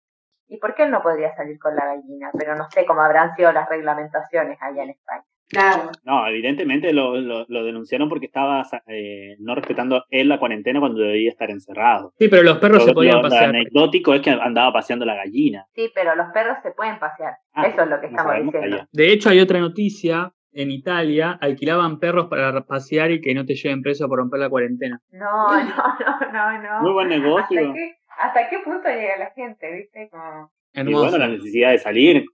y 0.49 0.57
por 0.57 0.75
qué 0.75 0.83
él 0.83 0.91
no 0.91 1.01
podría 1.01 1.33
salir 1.35 1.57
con 1.59 1.75
la 1.75 1.85
gallina, 1.85 2.29
pero 2.37 2.55
no 2.55 2.65
sé 2.71 2.85
cómo 2.85 3.01
habrán 3.01 3.33
sido 3.35 3.51
las 3.51 3.69
reglamentaciones 3.69 4.57
allá 4.61 4.83
en 4.83 4.89
España. 4.89 5.23
claro. 5.47 5.91
No, 6.03 6.27
evidentemente 6.27 6.91
lo, 6.93 7.15
lo, 7.17 7.45
lo 7.47 7.63
denunciaron 7.63 8.09
porque 8.09 8.25
estaba 8.27 8.63
eh, 8.87 9.35
no 9.39 9.55
respetando 9.55 10.03
él 10.09 10.27
la 10.29 10.39
cuarentena 10.39 10.79
cuando 10.79 11.01
debía 11.01 11.29
estar 11.29 11.49
encerrado. 11.49 12.13
Sí, 12.19 12.27
pero 12.27 12.43
los 12.43 12.57
perros 12.59 12.83
se 12.83 12.93
podían 12.93 13.15
lo- 13.17 13.21
lo 13.23 13.29
pasear. 13.29 13.49
anecdótico 13.49 14.13
es 14.13 14.21
que 14.21 14.31
andaba 14.31 14.73
paseando 14.73 15.05
la 15.05 15.15
gallina. 15.15 15.65
Sí, 15.73 15.89
pero 15.95 16.15
los 16.15 16.27
perros 16.33 16.57
se 16.63 16.71
pueden 16.71 16.99
pasear, 16.99 17.35
Ah, 17.53 17.67
eso 17.67 17.81
es 17.83 17.87
lo 17.89 17.99
que 18.01 18.07
no 18.09 18.17
estamos 18.17 18.35
diciendo. 18.43 18.75
allá. 18.77 18.87
De 18.91 19.11
hecho, 19.13 19.29
hay 19.29 19.39
otra 19.39 19.59
noticia. 19.59 20.31
En 20.51 20.71
Italia 20.71 21.37
alquilaban 21.39 21.99
perros 21.99 22.25
para 22.27 22.61
pasear 22.65 23.11
y 23.11 23.21
que 23.21 23.35
no 23.35 23.45
te 23.45 23.53
lleven 23.53 23.83
preso 23.83 24.07
por 24.07 24.17
romper 24.17 24.39
la 24.39 24.49
cuarentena. 24.49 24.99
No, 25.11 25.47
no, 25.63 26.31
no, 26.31 26.31
no, 26.33 26.61
no. 26.63 26.81
Muy 26.81 26.91
buen 26.93 27.09
negocio. 27.09 27.73
¿Hasta 28.19 28.33
qué, 28.33 28.45
¿Hasta 28.45 28.49
qué 28.49 28.59
punto 28.59 28.89
llega 28.89 29.17
la 29.17 29.31
gente, 29.31 29.71
viste? 29.71 30.09
Como... 30.09 30.51
Y 30.73 30.93
bueno, 30.93 31.17
la 31.17 31.27
necesidad 31.27 31.71
de 31.71 31.79
salir. 31.79 32.25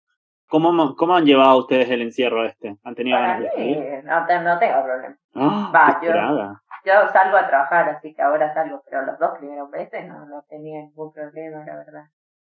¿Cómo, 0.48 0.96
¿Cómo 0.96 1.16
han 1.16 1.26
llevado 1.26 1.58
ustedes 1.60 1.90
el 1.90 2.02
encierro 2.02 2.46
este? 2.46 2.78
¿Han 2.84 2.96
tenido 2.96 3.18
Para 3.18 3.34
ganas 3.38 3.52
de 3.56 3.64
mí, 3.64 3.74
salir? 3.74 4.04
no, 4.04 4.26
te- 4.26 4.40
no 4.40 4.60
tengo 4.60 4.84
problema. 4.84 5.18
Ah, 5.34 5.72
Va, 5.74 6.00
yo-. 6.04 6.56
Yo 6.86 7.08
salgo 7.12 7.38
a 7.38 7.48
trabajar, 7.48 7.90
así 7.90 8.14
que 8.14 8.22
ahora 8.22 8.54
salgo, 8.54 8.84
pero 8.86 9.02
los 9.06 9.18
dos 9.18 9.38
primeros 9.40 9.70
meses 9.70 10.06
no, 10.08 10.26
no 10.28 10.44
tenía 10.48 10.82
ningún 10.82 11.12
problema, 11.12 11.66
la 11.66 11.76
verdad. 11.78 12.04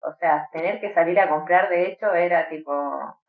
O 0.01 0.11
sea, 0.19 0.49
tener 0.51 0.81
que 0.81 0.91
salir 0.93 1.19
a 1.19 1.29
comprar, 1.29 1.69
de 1.69 1.87
hecho, 1.87 2.11
era 2.13 2.49
tipo 2.49 2.73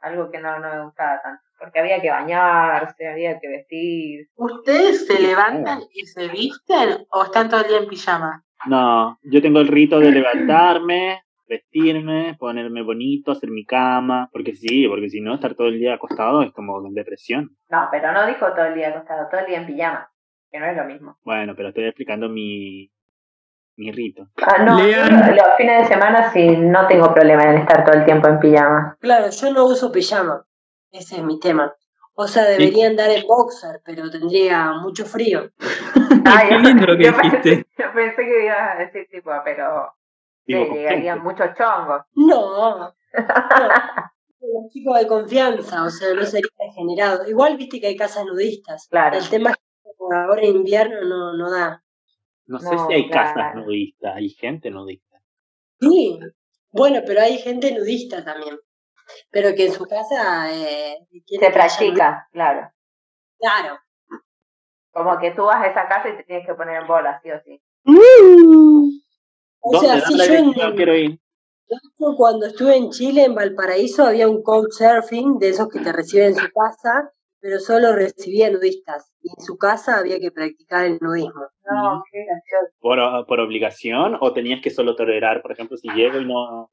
algo 0.01 0.31
que 0.31 0.39
no, 0.41 0.59
no 0.59 0.71
me 0.75 0.85
gustaba 0.85 1.21
tanto. 1.23 1.43
Porque 1.59 1.79
había 1.81 2.01
que 2.01 2.11
bañarse, 2.11 3.07
había 3.07 3.39
que 3.39 3.49
vestir. 3.49 4.29
¿Ustedes 4.35 5.07
se 5.07 5.21
levantan 5.21 5.81
y 5.93 6.07
se 6.07 6.29
visten 6.29 7.07
o 7.11 7.25
están 7.25 7.49
todo 7.51 7.61
el 7.61 7.69
día 7.69 7.79
en 7.79 7.89
pijama? 7.89 8.44
No, 8.67 9.19
yo 9.23 9.43
tengo 9.43 9.61
el 9.61 9.69
rito 9.69 9.99
de 10.01 10.11
levantarme, 10.11 11.23
vestirme, 11.47 12.37
ponerme 12.39 12.83
bonito, 12.83 13.33
hacer 13.33 13.51
mi 13.51 13.65
cama, 13.65 14.29
porque 14.33 14.55
sí, 14.55 14.87
porque 14.89 15.09
si 15.09 15.21
no, 15.21 15.35
estar 15.35 15.55
todo 15.55 15.69
el 15.69 15.79
día 15.79 15.95
acostado 15.95 16.43
es 16.43 16.53
como 16.53 16.87
en 16.87 16.95
depresión. 16.95 17.57
No, 17.69 17.89
pero 17.91 18.13
no 18.13 18.27
dijo 18.27 18.47
todo 18.53 18.67
el 18.67 18.75
día 18.75 18.89
acostado, 18.89 19.29
todo 19.31 19.41
el 19.41 19.47
día 19.47 19.59
en 19.59 19.67
pijama, 19.67 20.11
que 20.51 20.59
no 20.59 20.67
es 20.67 20.77
lo 20.77 20.85
mismo. 20.85 21.19
Bueno, 21.25 21.55
pero 21.57 21.69
estoy 21.69 21.85
explicando 21.85 22.29
mi, 22.29 22.91
mi 23.77 23.93
rito. 23.93 24.29
Ah, 24.37 24.63
no, 24.63 24.83
Lean. 24.83 25.37
los 25.37 25.47
fines 25.57 25.83
de 25.83 25.95
semana 25.95 26.33
sí 26.33 26.57
no 26.57 26.87
tengo 26.87 27.13
problema 27.13 27.45
en 27.45 27.59
estar 27.59 27.85
todo 27.85 27.97
el 27.97 28.05
tiempo 28.05 28.29
en 28.29 28.39
pijama. 28.39 28.97
Claro, 29.01 29.31
yo 29.31 29.53
no 29.53 29.67
uso 29.67 29.93
pijama. 29.93 30.45
Ese 30.91 31.17
es 31.17 31.25
mi 31.25 31.41
tema. 31.41 31.75
O 32.17 32.29
sea, 32.29 32.45
debería 32.45 32.87
andar 32.87 33.11
en 33.11 33.27
boxer, 33.27 33.81
pero 33.85 34.11
tendría 34.11 34.73
mucho 34.75 35.05
frío. 35.05 35.51
Ay, 36.25 36.49
Qué 36.49 36.59
lindo 36.59 36.87
lo 36.87 36.97
que 36.97 37.05
yo 37.05 37.13
pensé- 37.13 37.23
dijiste. 37.43 37.67
Yo 37.79 37.93
pensé 37.93 38.17
que 38.23 38.45
ibas 38.45 38.71
a 38.71 38.79
decir 38.79 39.07
tipo, 39.11 39.31
pero 39.45 39.93
Digo, 40.47 40.69
con 40.69 40.77
llegarían 40.77 41.23
muchos 41.23 41.49
chongos. 41.57 42.03
No. 42.15 42.79
no. 42.79 42.95
Los 44.41 44.71
chicos 44.73 44.99
de 44.99 45.07
confianza, 45.07 45.85
o 45.85 45.91
sea, 45.91 46.15
no 46.15 46.25
sería 46.25 46.51
degenerado. 46.59 47.27
Igual 47.29 47.57
viste 47.57 47.81
que 47.81 47.87
hay 47.89 47.97
casas 47.97 48.25
nudistas. 48.27 48.87
Claro. 48.91 49.17
El 49.19 49.29
tema 49.29 49.51
es 49.51 49.57
que 49.57 49.91
por 49.97 50.15
ahora 50.15 50.43
en 50.43 50.57
invierno 50.57 51.01
no, 51.03 51.33
no 51.37 51.51
da. 51.51 51.83
No 52.47 52.59
sé 52.61 52.75
No, 52.75 52.87
si 52.87 52.93
hay 52.95 53.09
claro. 53.11 53.35
casas 53.35 53.55
nudistas, 53.57 54.15
hay 54.17 54.29
gente 54.31 54.71
nudista. 54.71 55.19
Sí. 55.81 56.21
Bueno, 56.71 57.01
pero 57.07 57.23
hay 57.23 57.39
gente 57.39 57.73
nudista 57.73 58.23
también. 58.23 58.59
Pero 59.31 59.55
que 59.55 59.67
en 59.67 59.73
su 59.73 59.85
casa 59.87 60.53
eh, 60.53 60.97
quiere 61.27 61.47
Se 61.47 61.47
haya 61.47 61.55
practica, 61.55 62.29
claro. 62.33 62.71
Claro. 63.39 63.79
Como 64.93 65.19
que 65.19 65.33
tú 65.33 65.45
vas 65.45 65.63
a 65.63 65.67
esa 65.69 65.89
casa 65.89 66.09
y 66.09 66.17
te 66.17 66.25
tienes 66.25 66.47
que 66.47 66.55
poner 66.55 66.81
en 66.83 66.87
bola, 66.87 67.21
sí 67.23 67.31
o 67.31 67.41
sí. 67.45 67.61
O 69.61 69.73
¿Dónde? 69.73 69.89
sea, 70.01 70.17
la 70.17 70.27
yo 70.27 70.35
en- 70.35 70.77
quiero 70.77 70.95
ir. 70.97 71.19
Cuando 71.97 72.47
estuve 72.47 72.77
en 72.77 72.91
Chile, 72.91 73.25
en 73.25 73.35
Valparaíso, 73.35 74.05
había 74.05 74.29
un 74.29 74.43
couchsurfing 74.43 75.39
de 75.39 75.49
esos 75.49 75.69
que 75.69 75.81
te 75.81 75.93
reciben 75.93 76.29
en 76.29 76.35
su 76.37 76.47
casa, 76.53 77.11
pero 77.41 77.59
solo 77.59 77.95
recibía 77.95 78.51
nudistas. 78.51 79.11
Y 79.23 79.31
en 79.37 79.45
su 79.45 79.57
casa 79.57 79.99
había 79.99 80.21
que 80.21 80.31
practicar 80.31 80.85
el 80.85 80.99
nudismo. 81.01 81.41
No, 81.65 82.03
qué 82.13 82.25
gracioso. 82.27 82.75
¿Por, 82.81 83.27
¿Por 83.27 83.41
obligación 83.41 84.19
o 84.21 84.33
tenías 84.35 84.61
que 84.63 84.71
solo 84.71 84.95
tolerar? 84.95 85.41
Por 85.43 85.53
ejemplo, 85.53 85.77
si 85.79 85.89
llego 85.91 86.19
y 86.21 86.27
no, 86.27 86.71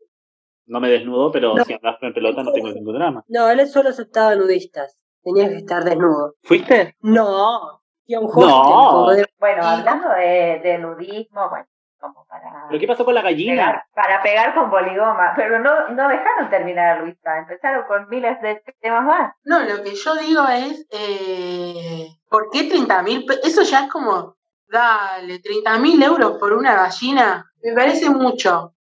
no 0.72 0.80
me 0.80 0.90
desnudo, 0.90 1.32
pero 1.32 1.54
No. 1.56 1.64
si 1.66 1.74
andas 1.74 1.98
en 2.02 2.14
pelota 2.14 2.44
no 2.44 2.52
tengo 2.54 2.70
ningún 2.70 2.96
drama. 2.96 3.24
No, 3.28 3.50
él 3.50 3.68
solo 3.68 3.90
aceptaba 3.90 4.36
nudistas. 4.36 4.98
Tenías 5.24 5.50
que 5.50 5.58
estar 5.58 5.84
desnudo. 5.84 6.34
¿Fuiste? 6.44 6.96
No, 7.02 7.58
a 7.60 8.20
un 8.20 8.26
hostel. 8.26 8.48
No. 8.48 9.06
Bueno, 9.40 9.62
Y- 9.62 9.66
hablando 9.66 10.10
de, 10.10 10.60
de 10.64 10.78
nudismo, 10.80 11.50
bueno, 11.50 11.66
como 12.00 12.26
para 12.26 12.66
¿Pero 12.70 12.80
qué 12.80 12.88
pasó 12.88 13.06
con 13.06 13.14
la 13.14 13.22
gallina? 13.22 13.54
pegar, 13.54 13.84
para 13.94 14.24
pegar 14.24 14.56
con 14.56 14.70
poligoma, 14.72 15.34
pero 15.36 15.60
no, 15.60 15.90
no 15.90 16.08
dejaron 16.08 16.50
terminar 16.50 16.98
a 16.98 17.02
Luisa, 17.02 17.38
empezaron 17.38 17.84
con 17.88 18.08
miles 18.10 18.42
de 18.42 18.64
temas 18.80 19.04
más. 19.04 19.34
No, 19.44 19.60
lo 19.60 19.84
que 19.84 19.94
yo 19.94 20.16
digo 20.16 20.44
es, 20.48 20.88
eh, 20.90 22.08
¿por 22.30 22.50
qué 22.52 22.64
30 22.64 23.04
mil? 23.04 23.26
Eso 23.44 23.62
ya 23.64 23.82
es 23.86 23.92
como, 23.92 24.36
dale, 24.68 25.40
30 25.40 25.78
mil 25.78 26.02
euros 26.02 26.38
por 26.40 26.54
una 26.54 26.76
gallina, 26.76 27.46
me 27.64 27.74
parece 27.74 28.10
mucho. 28.10 28.74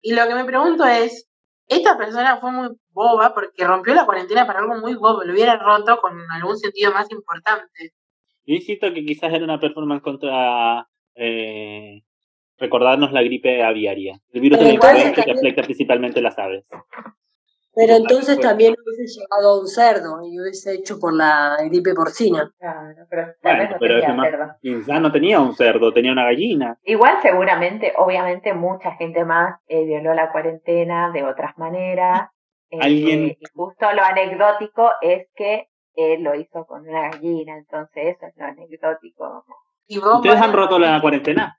Y 0.00 0.14
lo 0.14 0.26
que 0.28 0.34
me 0.34 0.44
pregunto 0.44 0.84
es, 0.84 1.27
esta 1.68 1.96
persona 1.98 2.38
fue 2.38 2.50
muy 2.50 2.68
boba 2.92 3.34
porque 3.34 3.64
rompió 3.64 3.94
la 3.94 4.06
cuarentena 4.06 4.46
para 4.46 4.60
algo 4.60 4.76
muy 4.76 4.94
bobo, 4.94 5.22
lo 5.22 5.32
hubiera 5.32 5.56
roto 5.56 6.00
con 6.00 6.18
algún 6.30 6.56
sentido 6.56 6.92
más 6.92 7.10
importante. 7.10 7.92
Yo 8.46 8.54
insisto 8.54 8.92
que 8.92 9.04
quizás 9.04 9.32
era 9.32 9.44
una 9.44 9.60
performance 9.60 10.02
contra 10.02 10.88
eh, 11.14 12.02
recordarnos 12.56 13.12
la 13.12 13.22
gripe 13.22 13.62
aviaria. 13.62 14.18
El 14.30 14.40
virus 14.40 14.58
de 14.58 14.64
la 14.64 14.72
influenza 14.72 15.22
que 15.22 15.32
afecta 15.32 15.62
principalmente 15.62 16.22
las 16.22 16.38
aves. 16.38 16.64
Pero 17.78 17.94
entonces 17.94 18.40
también 18.40 18.74
hubiese 18.84 19.20
llevado 19.20 19.50
a 19.50 19.60
un 19.60 19.68
cerdo 19.68 20.20
y 20.24 20.40
hubiese 20.40 20.74
hecho 20.74 20.98
por 20.98 21.14
la 21.14 21.56
gripe 21.64 21.94
porcina. 21.94 22.50
Claro, 22.58 23.06
pero 23.08 23.28
Bueno, 23.40 23.70
no 23.70 24.22
pero. 24.24 24.56
Quizás 24.60 25.00
no 25.00 25.12
tenía 25.12 25.40
un 25.40 25.54
cerdo, 25.54 25.92
tenía 25.92 26.10
una 26.10 26.24
gallina. 26.24 26.76
Igual 26.82 27.18
seguramente, 27.22 27.92
obviamente, 27.96 28.52
mucha 28.52 28.96
gente 28.96 29.24
más 29.24 29.60
eh, 29.68 29.84
violó 29.84 30.12
la 30.12 30.32
cuarentena 30.32 31.12
de 31.12 31.22
otras 31.22 31.56
maneras. 31.56 32.30
Eh, 32.70 32.78
Alguien- 32.80 33.36
y 33.38 33.38
justo 33.54 33.92
lo 33.92 34.02
anecdótico 34.02 34.90
es 35.00 35.28
que 35.36 35.68
él 35.94 36.24
lo 36.24 36.34
hizo 36.34 36.66
con 36.66 36.82
una 36.88 37.10
gallina, 37.10 37.56
entonces 37.58 38.16
eso 38.16 38.26
es 38.26 38.36
lo 38.36 38.44
anecdótico. 38.44 39.44
¿Y 39.86 39.98
vos, 39.98 40.16
¿Ustedes 40.16 40.42
han 40.42 40.52
roto 40.52 40.80
la 40.80 41.00
cuarentena? 41.00 41.54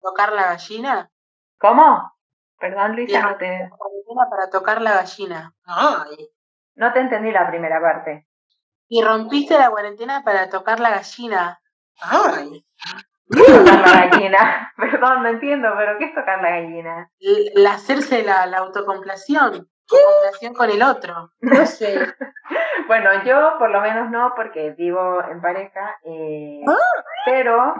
tocar 0.00 0.32
la 0.32 0.44
gallina? 0.54 1.10
¿Cómo? 1.58 2.12
Perdón, 2.58 2.96
Luisa, 2.96 3.12
Ya. 3.12 3.22
no 3.30 3.36
te, 3.36 3.46
La 3.46 3.68
cuarentena 3.70 4.26
para 4.30 4.50
tocar 4.50 4.80
la 4.82 4.94
gallina. 4.94 5.54
Ay, 5.64 6.28
no 6.76 6.92
te 6.92 7.00
entendí 7.00 7.30
la 7.30 7.46
primera 7.48 7.80
parte. 7.80 8.26
Y 8.88 9.02
rompiste 9.02 9.58
la 9.58 9.70
cuarentena 9.70 10.22
para 10.24 10.48
tocar 10.48 10.80
la 10.80 10.90
gallina. 10.90 11.60
ay. 12.00 12.64
Tocar 13.30 13.64
la 13.80 14.06
gallina. 14.06 14.72
Perdón, 14.76 15.22
no 15.22 15.28
entiendo, 15.28 15.68
pero 15.76 15.98
¿qué 15.98 16.06
es 16.06 16.14
tocar 16.14 16.40
la 16.42 16.50
gallina? 16.50 17.10
El 17.20 17.66
hacerse 17.66 18.22
la, 18.22 18.46
la 18.46 18.58
autocomplación. 18.58 19.68
Complación 19.86 20.54
con 20.54 20.70
el 20.70 20.82
otro. 20.82 21.30
No 21.40 21.66
sé. 21.66 21.94
Bueno, 22.86 23.22
yo 23.24 23.56
por 23.58 23.68
lo 23.70 23.82
menos 23.82 24.08
no, 24.10 24.32
porque 24.34 24.70
vivo 24.70 25.22
en 25.30 25.42
pareja, 25.42 25.98
eh, 26.04 26.62
pero 27.26 27.74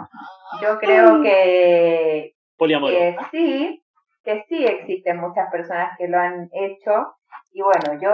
yo 0.61 0.77
creo 0.77 1.23
que, 1.23 2.35
Poliamor. 2.57 2.91
que 2.91 3.17
sí, 3.31 3.83
que 4.29 4.45
sí 4.47 4.63
existen 4.63 5.17
muchas 5.17 5.49
personas 5.51 5.97
que 5.97 6.07
lo 6.07 6.19
han 6.19 6.49
hecho. 6.51 7.15
Y 7.51 7.61
bueno, 7.63 7.99
yo, 7.99 8.11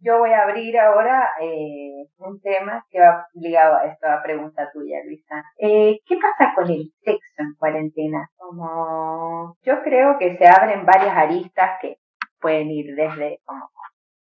yo 0.00 0.18
voy 0.18 0.32
a 0.32 0.42
abrir 0.42 0.76
ahora 0.78 1.30
eh, 1.40 2.08
un 2.18 2.40
tema 2.40 2.84
que 2.90 2.98
va 2.98 3.26
ligado 3.34 3.76
a 3.76 3.86
esta 3.86 4.20
pregunta 4.22 4.68
tuya, 4.72 4.96
Luisa. 5.06 5.44
Eh, 5.58 6.00
¿Qué 6.04 6.16
pasa 6.16 6.54
con 6.56 6.68
el 6.68 6.92
sexo 7.04 7.38
en 7.38 7.54
cuarentena? 7.56 8.28
Como 8.36 9.56
yo 9.62 9.82
creo 9.84 10.18
que 10.18 10.36
se 10.36 10.46
abren 10.46 10.84
varias 10.84 11.16
aristas 11.16 11.78
que 11.80 11.98
pueden 12.40 12.70
ir 12.70 12.94
desde 12.96 13.38
como 13.44 13.70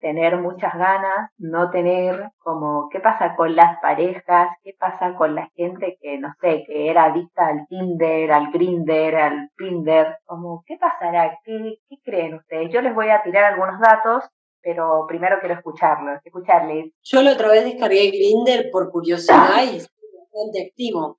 tener 0.04 0.38
muchas 0.38 0.74
ganas, 0.74 1.32
no 1.38 1.72
tener, 1.72 2.30
como 2.38 2.90
qué 2.92 3.00
pasa 3.00 3.38
con 3.38 3.56
las 3.56 3.80
parejas, 3.82 4.50
qué 4.62 4.76
pasa 4.78 5.16
con 5.16 5.34
la 5.34 5.50
gente 5.56 5.98
que, 6.02 6.18
no 6.18 6.28
sé, 6.42 6.66
que 6.68 6.90
era 6.90 7.06
adicta 7.06 7.48
al 7.48 7.66
Tinder, 7.70 8.30
al 8.34 8.52
Grinder, 8.52 9.16
al 9.16 9.50
Pinder, 9.56 10.18
como 10.26 10.62
qué 10.68 10.76
pasará, 10.78 11.40
qué, 11.46 11.78
qué 11.88 11.96
creen 12.04 12.34
ustedes. 12.34 12.70
Yo 12.74 12.82
les 12.82 12.94
voy 12.94 13.10
a 13.10 13.24
tirar 13.24 13.46
algunos 13.46 13.80
datos, 13.80 14.26
pero 14.62 15.06
primero 15.08 15.38
quiero 15.40 15.56
escucharlos, 15.56 16.20
escucharles. 16.26 16.92
Yo 17.02 17.22
la 17.22 17.32
otra 17.32 17.48
vez 17.48 17.64
descargué 17.64 18.12
Grinder 18.12 18.70
por 18.72 18.92
curiosidad 18.92 19.64
y 19.64 19.78
es 19.78 19.90
bastante 20.20 20.68
activo. 20.68 21.18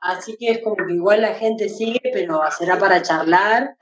Así 0.00 0.36
que 0.38 0.50
es 0.50 0.62
como 0.62 0.76
que 0.76 0.92
igual 0.92 1.22
la 1.22 1.34
gente 1.34 1.70
sigue, 1.70 2.00
pero 2.12 2.42
será 2.50 2.78
para 2.78 3.00
charlar 3.00 3.74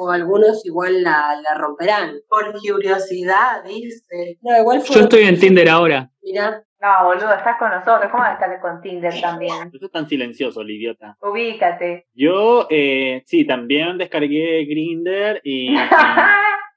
o 0.00 0.10
algunos 0.12 0.64
igual 0.64 1.02
la, 1.02 1.40
la 1.42 1.58
romperán. 1.58 2.14
Por 2.28 2.52
curiosidad, 2.52 3.64
dice. 3.64 4.38
No, 4.42 4.56
igual 4.56 4.80
fue- 4.80 4.94
Yo 4.96 5.02
estoy 5.02 5.22
en 5.24 5.38
Tinder 5.40 5.68
ahora. 5.68 6.10
Mirá, 6.22 6.62
No, 6.80 7.04
boludo, 7.06 7.34
estás 7.34 7.58
con 7.58 7.70
nosotros. 7.70 8.08
¿Cómo 8.10 8.22
vas 8.22 8.30
a 8.30 8.34
estar 8.34 8.60
con 8.60 8.80
Tinder 8.80 9.12
también? 9.20 9.72
Es 9.82 9.90
tan 9.90 10.06
silencioso, 10.08 10.60
el 10.60 10.70
idiota. 10.70 11.16
Ubícate. 11.20 12.06
Yo, 12.14 12.66
eh, 12.70 13.22
sí, 13.26 13.44
también 13.44 13.98
descargué 13.98 14.64
Grinder 14.66 15.40
y, 15.42 15.74
y, 15.74 15.78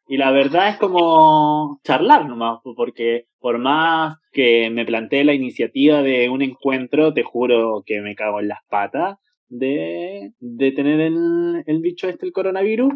y 0.08 0.18
la 0.18 0.32
verdad 0.32 0.70
es 0.70 0.78
como 0.78 1.80
charlar 1.84 2.25
nomás, 2.25 2.60
porque 2.75 3.28
por 3.40 3.60
más 3.60 4.18
que 4.32 4.70
me 4.72 4.86
planteé 4.86 5.24
la 5.24 5.34
iniciativa 5.34 6.01
de 6.01 6.28
un 6.30 6.42
encuentro, 6.42 7.13
te 7.13 7.22
juro 7.24 7.84
que 7.86 8.01
me 8.01 8.16
cago 8.16 8.40
en 8.40 8.48
las 8.48 8.60
patas 8.70 9.18
de, 9.51 10.34
de 10.39 10.72
tener 10.72 11.00
el, 11.01 11.63
el 11.67 11.81
bicho 11.81 12.08
este, 12.08 12.25
el 12.25 12.31
coronavirus, 12.31 12.93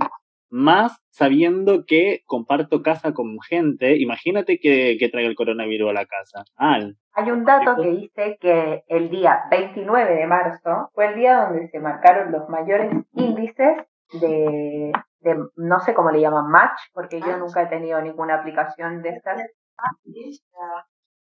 más 0.50 0.98
sabiendo 1.10 1.86
que 1.86 2.22
comparto 2.26 2.82
casa 2.82 3.14
con 3.14 3.38
gente. 3.42 3.98
Imagínate 3.98 4.58
que, 4.58 4.96
que 4.98 5.10
traiga 5.10 5.30
el 5.30 5.36
coronavirus 5.36 5.90
a 5.90 5.94
la 5.94 6.06
casa. 6.06 6.46
Al. 6.56 6.98
Hay 7.14 7.30
un 7.30 7.44
dato 7.44 7.76
que 7.82 7.90
dice 7.90 8.38
que 8.40 8.84
el 8.88 9.10
día 9.10 9.44
29 9.52 10.16
de 10.16 10.28
marzo 10.28 10.92
fue 10.94 11.08
el 11.08 11.16
día 11.16 11.46
donde 11.46 11.68
se 11.70 11.80
marcaron 11.80 12.32
los 12.32 12.48
mayores 12.50 12.92
índices 13.14 13.78
de, 14.22 14.92
de 15.20 15.36
no 15.56 15.80
sé 15.80 15.94
cómo 15.94 16.12
le 16.12 16.22
llaman, 16.22 16.50
match, 16.50 16.80
porque 16.94 17.20
yo 17.20 17.38
nunca 17.38 17.64
he 17.64 17.68
tenido 17.68 18.02
ninguna 18.02 18.36
aplicación 18.36 19.02
de 19.02 19.10
estas. 19.10 19.42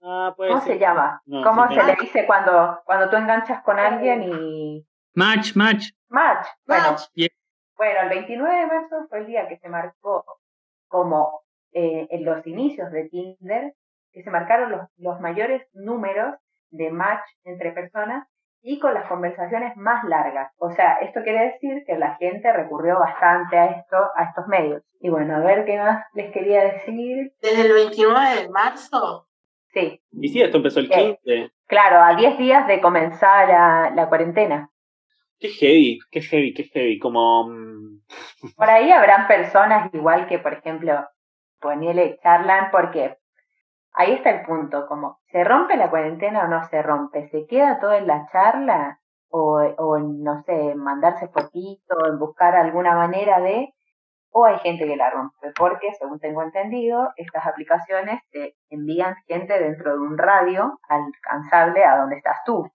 Ah, 0.03 0.33
¿Cómo 0.35 0.61
ser. 0.61 0.75
se 0.75 0.79
llama? 0.79 1.21
No, 1.27 1.43
¿Cómo 1.45 1.69
sí, 1.69 1.75
se 1.75 1.85
le 1.85 1.97
dice 2.01 2.25
cuando, 2.27 2.81
cuando 2.87 3.11
tú 3.11 3.17
enganchas 3.17 3.63
con 3.63 3.79
alguien 3.79 4.23
y 4.23 4.87
Match, 5.15 5.57
match. 5.57 5.91
match? 6.09 6.47
Bueno, 6.67 6.93
Match. 6.93 7.03
Bueno, 7.77 8.01
el 8.03 8.09
29 8.11 8.57
de 8.61 8.67
marzo 8.67 8.97
fue 9.09 9.19
el 9.21 9.27
día 9.27 9.49
que 9.49 9.59
se 9.59 9.69
marcó 9.69 10.25
como 10.89 11.43
eh, 11.73 12.07
en 12.11 12.25
los 12.25 12.47
inicios 12.47 12.91
de 12.93 13.09
Tinder, 13.09 13.73
que 14.13 14.23
se 14.23 14.31
marcaron 14.31 14.71
los, 14.71 14.81
los 14.99 15.21
mayores 15.21 15.63
números 15.73 16.35
de 16.71 16.91
match 16.91 17.25
entre 17.45 17.73
personas 17.73 18.27
y 18.63 18.79
con 18.79 18.93
las 18.93 19.09
conversaciones 19.09 19.77
más 19.77 20.05
largas. 20.05 20.53
O 20.59 20.71
sea, 20.73 20.95
esto 20.99 21.23
quiere 21.23 21.53
decir 21.53 21.85
que 21.87 21.97
la 21.97 22.17
gente 22.17 22.53
recurrió 22.53 22.99
bastante 22.99 23.57
a 23.57 23.67
esto, 23.67 23.97
a 24.15 24.25
estos 24.25 24.47
medios. 24.49 24.83
Y 25.01 25.09
bueno, 25.09 25.37
a 25.37 25.41
ver 25.41 25.65
qué 25.65 25.79
más 25.79 26.05
les 26.13 26.31
quería 26.33 26.63
decir. 26.65 27.33
Desde 27.41 27.63
el 27.63 27.73
29 27.73 28.43
de 28.43 28.49
marzo. 28.51 29.27
Sí, 29.73 30.03
Y 30.11 30.29
sí, 30.29 30.43
esto 30.43 30.59
empezó 30.59 30.81
el 30.81 30.89
¿Qué? 30.89 31.19
15. 31.25 31.53
claro, 31.67 32.03
a 32.03 32.15
10 32.17 32.39
días 32.39 32.67
de 32.67 32.81
comenzar 32.81 33.49
la, 33.49 33.91
la 33.95 34.09
cuarentena. 34.09 34.69
Qué 35.41 35.49
heavy, 35.49 35.99
qué 36.13 36.21
heavy, 36.23 36.55
qué 36.55 36.65
heavy. 36.65 36.99
Como. 36.99 37.49
mm, 37.49 38.03
Por 38.57 38.71
ahí 38.71 38.93
habrán 38.93 39.27
personas 39.27 39.93
igual 39.95 40.29
que, 40.29 40.39
por 40.39 40.55
ejemplo, 40.55 41.09
ponele 41.61 42.19
charlan 42.23 42.71
porque 42.71 43.19
ahí 43.95 44.13
está 44.13 44.31
el 44.31 44.47
punto, 44.47 44.87
como, 44.87 45.21
¿se 45.33 45.45
rompe 45.45 45.77
la 45.77 45.91
cuarentena 45.91 46.45
o 46.45 46.49
no 46.49 46.65
se 46.69 46.83
rompe? 46.83 47.29
¿Se 47.31 47.47
queda 47.47 47.81
todo 47.81 47.93
en 47.95 48.07
la 48.07 48.29
charla? 48.33 49.01
O, 49.31 49.61
o 49.79 49.99
no 49.99 50.43
sé, 50.45 50.75
mandarse 50.75 51.29
fotito, 51.29 52.07
en 52.09 52.19
buscar 52.19 52.57
alguna 52.57 52.95
manera 52.97 53.41
de, 53.41 53.75
o 54.31 54.45
hay 54.47 54.59
gente 54.61 54.87
que 54.87 54.97
la 54.97 55.11
rompe, 55.11 55.53
porque 55.57 55.93
según 55.95 56.21
tengo 56.21 56.43
entendido, 56.43 57.11
estas 57.17 57.47
aplicaciones 57.47 58.21
te 58.33 58.57
envían 58.71 59.17
gente 59.29 59.59
dentro 59.59 59.93
de 59.93 59.99
un 60.01 60.19
radio 60.19 60.81
alcanzable 60.89 61.85
a 61.85 61.99
donde 61.99 62.17
estás 62.17 62.39
tú. 62.47 62.69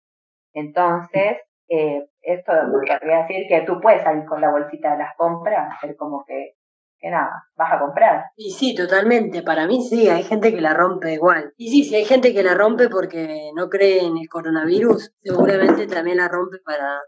Entonces, 0.53 1.37
eh, 1.69 2.05
esto 2.25 2.51
querría 2.85 3.23
decir 3.23 3.45
que 3.47 3.61
tú 3.65 3.79
puedes 3.81 4.03
salir 4.03 4.25
con 4.25 4.41
la 4.41 4.51
bolsita 4.51 4.91
de 4.93 4.97
las 4.99 5.15
compras, 5.17 5.69
hacer 5.77 5.95
como 5.95 6.23
que, 6.25 6.53
que 6.99 7.09
nada, 7.09 7.43
vas 7.55 7.73
a 7.73 7.79
comprar. 7.79 8.23
y 8.35 8.51
sí, 8.51 8.73
totalmente. 8.75 9.43
Para 9.43 9.67
mí 9.67 9.81
sí, 9.83 10.07
hay 10.09 10.23
gente 10.23 10.53
que 10.53 10.61
la 10.61 10.73
rompe 10.73 11.13
igual. 11.13 11.53
Y 11.57 11.69
sí, 11.69 11.83
si 11.83 11.95
hay 11.95 12.05
gente 12.05 12.33
que 12.33 12.43
la 12.43 12.55
rompe 12.55 12.89
porque 12.89 13.51
no 13.55 13.69
cree 13.69 14.05
en 14.05 14.17
el 14.17 14.27
coronavirus, 14.29 15.11
seguramente 15.21 15.87
también 15.87 16.17
la 16.17 16.27
rompe 16.29 16.57
para, 16.65 16.99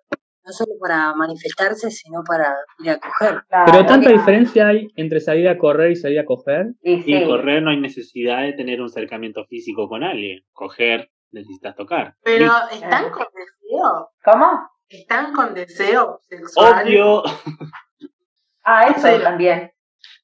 no 0.45 0.51
solo 0.51 0.73
para 0.79 1.13
manifestarse, 1.15 1.89
sino 1.89 2.23
para 2.23 2.53
ir 2.79 2.91
a 2.91 2.99
coger. 2.99 3.41
Claro, 3.49 3.71
Pero 3.71 3.85
tanta 3.85 4.07
que- 4.07 4.13
diferencia 4.13 4.67
hay 4.67 4.87
entre 4.95 5.19
salir 5.19 5.47
a 5.49 5.57
correr 5.57 5.91
y 5.91 5.95
salir 5.95 6.19
a 6.19 6.25
coger. 6.25 6.67
Y 6.81 7.01
sí, 7.01 7.25
correr 7.25 7.63
no 7.63 7.71
hay 7.71 7.79
necesidad 7.79 8.43
de 8.43 8.53
tener 8.53 8.79
un 8.81 8.85
acercamiento 8.87 9.45
físico 9.45 9.87
con 9.89 10.03
alguien. 10.03 10.41
Coger, 10.53 11.09
necesitas 11.31 11.75
tocar. 11.75 12.13
Pero 12.23 12.45
están 12.71 13.09
con 13.11 13.25
deseo. 13.33 14.09
¿cómo? 14.23 14.69
Están 14.89 15.33
con 15.33 15.53
deseo 15.53 16.19
sexual. 16.29 16.85
Obvio. 16.85 17.23
Ah, 18.69 18.87
eso 18.89 19.07
Sí. 19.07 19.23
también. 19.23 19.71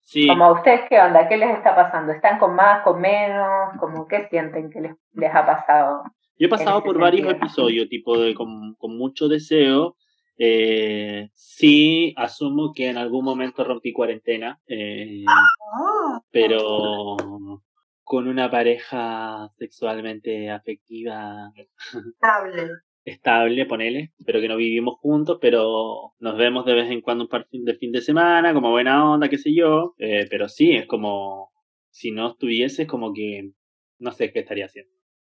Sí. 0.02 0.28
Como 0.28 0.44
a 0.44 0.52
ustedes, 0.52 0.82
¿qué 0.90 1.00
onda? 1.00 1.30
¿Qué 1.30 1.38
les 1.38 1.56
está 1.56 1.74
pasando? 1.74 2.12
¿Están 2.12 2.40
con 2.40 2.54
más, 2.56 2.84
con 2.84 3.00
menos? 3.00 3.70
¿Cómo 3.80 4.06
qué 4.06 4.28
sienten 4.30 4.70
que 4.70 4.82
les, 4.82 4.92
les 5.14 5.34
ha 5.34 5.46
pasado? 5.46 6.04
Yo 6.38 6.48
he 6.48 6.50
pasado 6.50 6.84
por 6.84 7.00
varios 7.00 7.26
sentido. 7.26 7.46
episodios, 7.46 7.88
tipo 7.88 8.18
de 8.20 8.36
con, 8.36 8.76
con 8.76 8.98
mucho 8.98 9.30
deseo. 9.30 9.96
Eh, 10.38 11.30
sí, 11.36 12.14
asumo 12.18 12.74
que 12.76 12.90
en 12.90 12.98
algún 12.98 13.24
momento 13.24 13.64
rompí 13.64 13.94
cuarentena, 13.94 14.60
eh, 14.68 15.24
Ah, 15.26 16.20
pero 16.30 17.16
con 18.04 18.28
una 18.28 18.52
pareja 18.52 19.48
sexualmente 19.58 20.50
afectiva 20.52 21.50
estable. 22.12 22.70
Estable, 23.06 23.66
ponele, 23.66 24.12
pero 24.26 24.40
que 24.42 24.48
no 24.48 24.56
vivimos 24.58 24.96
juntos, 25.00 25.38
pero 25.42 26.14
nos 26.20 26.38
vemos 26.38 26.66
de 26.66 26.74
vez 26.74 26.90
en 26.92 27.02
cuando 27.02 27.26
un 27.26 27.30
par 27.30 27.48
de 27.52 27.76
fin 27.76 27.92
de 27.92 28.02
semana, 28.02 28.54
como 28.54 28.72
buena 28.72 29.10
onda, 29.12 29.30
qué 29.30 29.38
sé 29.38 29.54
yo, 29.54 29.94
eh, 29.98 30.28
pero 30.30 30.48
sí, 30.50 30.72
es 30.72 30.86
como, 30.88 31.52
si 31.90 32.12
no 32.12 32.30
estuviese, 32.32 32.84
es 32.84 32.88
como 32.88 33.14
que, 33.14 33.52
no 34.00 34.12
sé 34.12 34.32
qué 34.32 34.40
estaría 34.40 34.66
haciendo. 34.66 34.92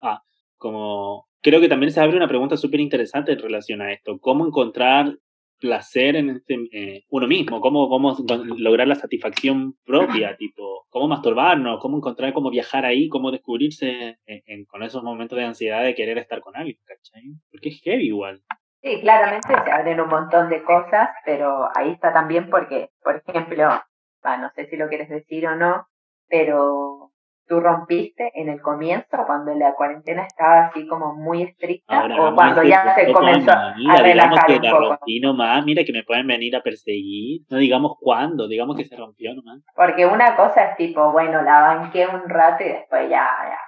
Ah, 0.02 0.22
como, 0.56 1.26
creo 1.42 1.60
que 1.60 1.68
también 1.68 1.92
se 1.92 2.00
abre 2.00 2.16
una 2.16 2.28
pregunta 2.28 2.56
súper 2.56 2.80
interesante 2.80 3.32
en 3.32 3.38
relación 3.38 3.80
a 3.82 3.92
esto, 3.92 4.18
¿cómo 4.20 4.46
encontrar 4.46 5.18
placer 5.60 6.16
en 6.16 6.30
este, 6.30 6.56
eh, 6.72 7.04
uno 7.08 7.26
mismo? 7.26 7.60
¿Cómo, 7.60 7.88
cómo 7.88 8.14
lograr 8.58 8.86
la 8.86 8.96
satisfacción 8.96 9.76
propia? 9.84 10.36
Tipo, 10.38 10.84
¿cómo 10.90 11.08
masturbarnos? 11.08 11.80
¿Cómo 11.80 11.96
encontrar 11.96 12.34
cómo 12.34 12.50
viajar 12.50 12.84
ahí? 12.84 13.08
¿Cómo 13.08 13.30
descubrirse 13.30 14.18
en- 14.26 14.42
en- 14.46 14.64
con 14.66 14.82
esos 14.82 15.02
momentos 15.02 15.38
de 15.38 15.44
ansiedad 15.44 15.82
de 15.82 15.94
querer 15.94 16.18
estar 16.18 16.40
con 16.40 16.54
alguien? 16.56 16.76
¿Cachai? 16.84 17.22
Porque 17.64 17.76
es 17.76 17.82
heavy 17.82 18.08
igual. 18.08 18.42
Sí, 18.82 19.00
claramente 19.00 19.48
se 19.48 19.70
abren 19.72 19.98
un 19.98 20.08
montón 20.08 20.50
de 20.50 20.62
cosas, 20.62 21.08
pero 21.24 21.70
ahí 21.74 21.92
está 21.92 22.12
también 22.12 22.50
porque, 22.50 22.90
por 23.02 23.22
ejemplo, 23.26 23.70
no 24.22 24.50
sé 24.54 24.66
si 24.66 24.76
lo 24.76 24.88
quieres 24.88 25.08
decir 25.08 25.46
o 25.46 25.56
no, 25.56 25.86
pero 26.28 27.10
tú 27.46 27.60
rompiste 27.60 28.30
en 28.34 28.50
el 28.50 28.60
comienzo 28.60 29.24
cuando 29.26 29.54
la 29.54 29.74
cuarentena 29.74 30.24
estaba 30.24 30.66
así 30.66 30.86
como 30.86 31.14
muy 31.14 31.42
estricta 31.42 32.00
Ahora, 32.00 32.22
o 32.22 32.34
cuando 32.34 32.62
ya 32.62 32.94
se 32.94 33.10
comenzó 33.12 33.52
a 33.52 33.74
digamos 33.74 34.00
relajar 34.02 34.46
que 34.46 34.56
un 34.56 34.62
la 34.62 34.70
poco. 34.72 34.88
rompí 34.90 35.20
nomás, 35.20 35.64
mira 35.64 35.84
que 35.84 35.92
me 35.92 36.02
pueden 36.04 36.26
venir 36.26 36.54
a 36.56 36.62
perseguir, 36.62 37.42
no 37.48 37.56
digamos 37.56 37.92
cuándo, 37.98 38.46
digamos 38.46 38.76
que 38.76 38.84
se 38.84 38.96
rompió 38.96 39.34
nomás. 39.34 39.62
Porque 39.74 40.04
una 40.04 40.36
cosa 40.36 40.64
es 40.64 40.76
tipo, 40.76 41.10
bueno, 41.12 41.40
la 41.40 41.62
banqué 41.62 42.06
un 42.06 42.28
rato 42.28 42.62
y 42.62 42.68
después 42.68 43.08
ya, 43.08 43.26
ya, 43.48 43.58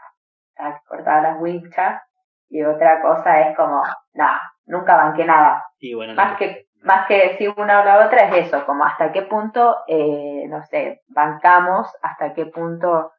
ya 0.59 0.83
cortaba 0.87 1.23
las 1.23 1.41
winchas. 1.41 2.03
Y 2.49 2.63
otra 2.63 3.03
cosa 3.03 3.41
es 3.41 3.57
como, 3.57 3.83
no, 4.15 4.29
nunca 4.67 4.97
banqué 4.97 5.25
nada. 5.25 5.65
Y 5.79 5.95
bueno, 5.95 6.15
Más 6.15 6.37
que, 6.37 6.67
más 6.83 7.07
que 7.07 7.29
decir 7.29 7.53
una 7.57 7.81
o 7.81 7.85
la 7.85 8.07
otra 8.07 8.29
es 8.29 8.47
eso, 8.47 8.65
como 8.67 8.85
hasta 8.85 9.13
qué 9.13 9.23
punto, 9.23 9.77
eh, 9.89 10.47
no 10.49 10.63
sé, 10.63 11.03
bancamos, 11.09 11.89
hasta 12.03 12.33
qué 12.35 12.47
punto, 12.47 13.11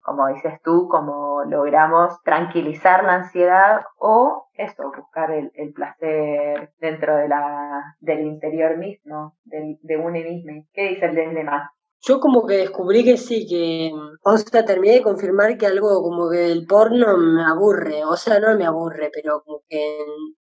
como 0.00 0.28
dices 0.28 0.60
tú, 0.62 0.88
como 0.88 1.42
logramos 1.44 2.22
tranquilizar 2.22 3.04
la 3.04 3.14
ansiedad 3.14 3.82
o 3.98 4.46
eso, 4.54 4.92
buscar 4.96 5.30
el, 5.32 5.50
el 5.54 5.72
placer 5.72 6.72
dentro 6.78 7.16
de 7.16 7.28
la, 7.28 7.96
del 7.98 8.20
interior 8.20 8.76
mismo, 8.76 9.34
del, 9.44 9.78
de 9.82 9.96
uno 9.96 10.12
mismo. 10.12 10.64
¿Qué 10.72 10.90
dice 10.90 11.06
el 11.06 11.14
de 11.14 11.44
más? 11.44 11.70
Yo 12.02 12.18
como 12.18 12.46
que 12.46 12.56
descubrí 12.56 13.04
que 13.04 13.16
sí, 13.16 13.46
que, 13.46 13.92
o 14.22 14.36
sea, 14.38 14.64
terminé 14.64 14.94
de 14.94 15.02
confirmar 15.02 15.58
que 15.58 15.66
algo 15.66 16.02
como 16.02 16.30
que 16.30 16.50
el 16.50 16.66
porno 16.66 17.18
me 17.18 17.44
aburre, 17.44 18.04
o 18.04 18.16
sea, 18.16 18.40
no 18.40 18.56
me 18.56 18.64
aburre, 18.64 19.10
pero 19.12 19.42
como 19.44 19.60
que 19.68 19.98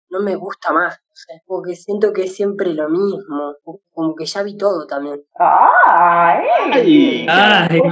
no 0.09 0.19
me 0.21 0.35
gusta 0.35 0.71
más, 0.71 0.95
o 0.95 1.15
sea, 1.15 1.35
como 1.45 1.61
que 1.61 1.75
siento 1.75 2.11
que 2.11 2.23
es 2.23 2.35
siempre 2.35 2.73
lo 2.73 2.89
mismo, 2.89 3.55
como 3.93 4.15
que 4.15 4.25
ya 4.25 4.41
vi 4.43 4.57
todo 4.57 4.87
también. 4.87 5.23
¡Ah! 5.39 6.39
Ay, 6.71 7.27
Ay. 7.29 7.81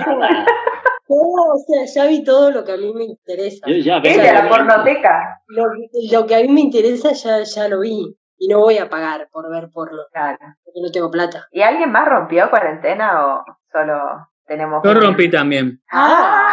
O 1.14 1.58
sea, 1.68 1.86
ya 1.86 2.10
vi 2.10 2.24
todo 2.24 2.52
lo 2.52 2.64
que 2.64 2.72
a 2.72 2.78
mí 2.78 2.94
me 2.94 3.04
interesa. 3.04 3.68
Yo 3.68 3.76
ya 3.76 3.98
¡Es 3.98 4.04
vengo 4.04 4.22
de 4.22 4.34
la 4.34 4.48
pornoteca! 4.48 5.42
Lo, 5.48 5.66
lo 6.10 6.26
que 6.26 6.36
a 6.36 6.40
mí 6.40 6.48
me 6.48 6.62
interesa 6.62 7.12
ya, 7.12 7.44
ya 7.44 7.68
lo 7.68 7.82
vi, 7.82 8.16
y 8.44 8.48
no 8.48 8.60
voy 8.60 8.80
a 8.80 8.90
pagar 8.90 9.28
por 9.32 9.50
ver 9.52 9.70
porno, 9.72 10.00
Claro. 10.12 10.38
porque 10.64 10.80
no 10.82 10.92
tengo 10.92 11.12
plata. 11.12 11.46
¿Y 11.52 11.62
alguien 11.62 11.92
más 11.92 12.08
rompió 12.08 12.50
cuarentena 12.50 13.28
o 13.28 13.44
solo 13.72 14.28
tenemos... 14.48 14.82
Yo 14.84 14.94
rompí 14.96 15.30
también. 15.30 15.80
¡Ah! 15.92 16.52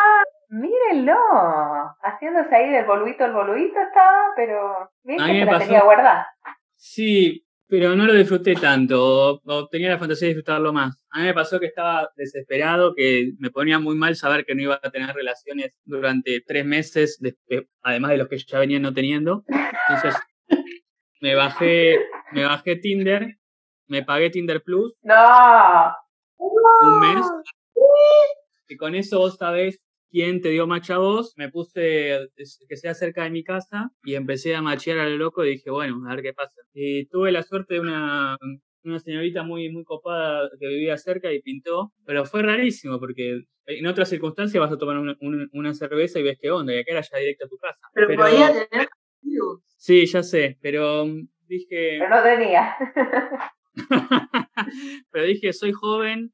Mírenlo, 0.50 1.14
haciéndose 2.02 2.54
ahí 2.54 2.70
del 2.70 2.84
boludito 2.86 3.24
el 3.24 3.32
boludito 3.32 3.78
estaba, 3.80 4.32
pero 4.36 4.90
bien 5.02 5.18
que 5.18 5.24
mí 5.24 5.38
se 5.40 5.44
me 5.44 5.44
la 5.46 5.52
pasó- 5.52 5.64
tenía 5.66 5.82
guardada. 5.84 6.26
Sí, 6.74 7.44
pero 7.68 7.94
no 7.96 8.04
lo 8.06 8.14
disfruté 8.14 8.54
tanto, 8.54 9.40
o, 9.44 9.68
tenía 9.68 9.90
la 9.90 9.98
fantasía 9.98 10.28
de 10.28 10.34
disfrutarlo 10.34 10.72
más. 10.72 11.02
A 11.10 11.18
mí 11.20 11.24
me 11.26 11.34
pasó 11.34 11.58
que 11.60 11.66
estaba 11.66 12.08
desesperado, 12.16 12.94
que 12.94 13.32
me 13.38 13.50
ponía 13.50 13.78
muy 13.78 13.94
mal 13.94 14.14
saber 14.16 14.44
que 14.46 14.54
no 14.54 14.62
iba 14.62 14.80
a 14.82 14.90
tener 14.90 15.14
relaciones 15.14 15.72
durante 15.84 16.42
tres 16.46 16.64
meses, 16.64 17.20
además 17.82 18.10
de 18.12 18.16
los 18.18 18.28
que 18.28 18.38
ya 18.38 18.58
venía 18.58 18.78
no 18.80 18.92
teniendo. 18.94 19.44
Entonces 19.88 20.18
me 21.20 21.34
bajé, 21.34 21.98
me 22.32 22.44
bajé 22.44 22.76
Tinder, 22.76 23.36
me 23.86 24.02
pagué 24.04 24.30
Tinder 24.30 24.62
Plus. 24.62 24.94
No. 25.02 25.94
Un 26.36 27.00
mes. 27.00 27.26
Y 28.68 28.76
con 28.76 28.94
eso 28.94 29.18
vos 29.18 29.36
sabés 29.36 29.80
quién 30.10 30.40
te 30.40 30.50
dio 30.50 30.66
match 30.66 30.90
a 30.90 30.98
vos. 30.98 31.34
Me 31.36 31.48
puse 31.50 32.28
que 32.68 32.76
sea 32.76 32.94
cerca 32.94 33.24
de 33.24 33.30
mi 33.30 33.42
casa 33.42 33.90
y 34.04 34.14
empecé 34.14 34.54
a 34.54 34.62
machear 34.62 34.98
a 34.98 35.08
lo 35.08 35.16
loco 35.16 35.44
y 35.44 35.50
dije, 35.50 35.70
bueno, 35.70 36.02
a 36.06 36.14
ver 36.14 36.22
qué 36.22 36.32
pasa. 36.34 36.60
Y 36.72 37.06
tuve 37.06 37.32
la 37.32 37.42
suerte 37.42 37.74
de 37.74 37.80
una, 37.80 38.36
una 38.84 38.98
señorita 38.98 39.42
muy, 39.42 39.70
muy 39.70 39.84
copada 39.84 40.48
que 40.60 40.68
vivía 40.68 40.96
cerca 40.98 41.32
y 41.32 41.42
pintó, 41.42 41.92
pero 42.04 42.24
fue 42.24 42.42
rarísimo 42.42 42.98
porque 42.98 43.42
en 43.66 43.86
otras 43.86 44.08
circunstancias 44.08 44.60
vas 44.60 44.72
a 44.72 44.78
tomar 44.78 44.98
una, 44.98 45.16
una, 45.52 45.74
cerveza 45.74 46.18
y 46.18 46.22
ves 46.22 46.38
qué 46.40 46.50
onda, 46.50 46.74
y 46.74 46.78
acá 46.78 46.92
era 46.92 47.02
ya 47.02 47.18
directo 47.18 47.44
a 47.44 47.48
tu 47.48 47.58
casa. 47.58 47.80
Pero, 47.92 48.16
podía 48.16 48.48
tener 48.48 48.88
Sí, 49.76 50.06
ya 50.06 50.22
sé, 50.22 50.58
pero 50.60 51.06
mm, 51.06 51.28
dije... 51.46 51.98
Pero 51.98 52.08
no 52.08 52.22
tenía. 52.22 52.76
pero 55.10 55.24
dije, 55.24 55.52
soy 55.52 55.72
joven, 55.72 56.32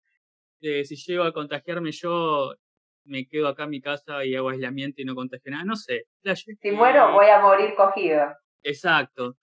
eh, 0.60 0.84
si 0.84 0.96
llego 0.96 1.24
a 1.24 1.32
contagiarme 1.32 1.92
yo, 1.92 2.54
me 3.04 3.26
quedo 3.28 3.48
acá 3.48 3.64
en 3.64 3.70
mi 3.70 3.80
casa 3.80 4.24
y 4.24 4.34
hago 4.34 4.48
aislamiento 4.48 5.02
y 5.02 5.04
no 5.04 5.14
contagio 5.14 5.52
nada, 5.52 5.64
no 5.64 5.76
sé. 5.76 6.06
Si 6.60 6.70
muero, 6.70 7.12
voy 7.12 7.26
a 7.26 7.40
morir 7.40 7.74
cogido. 7.76 8.32
Exacto. 8.62 9.36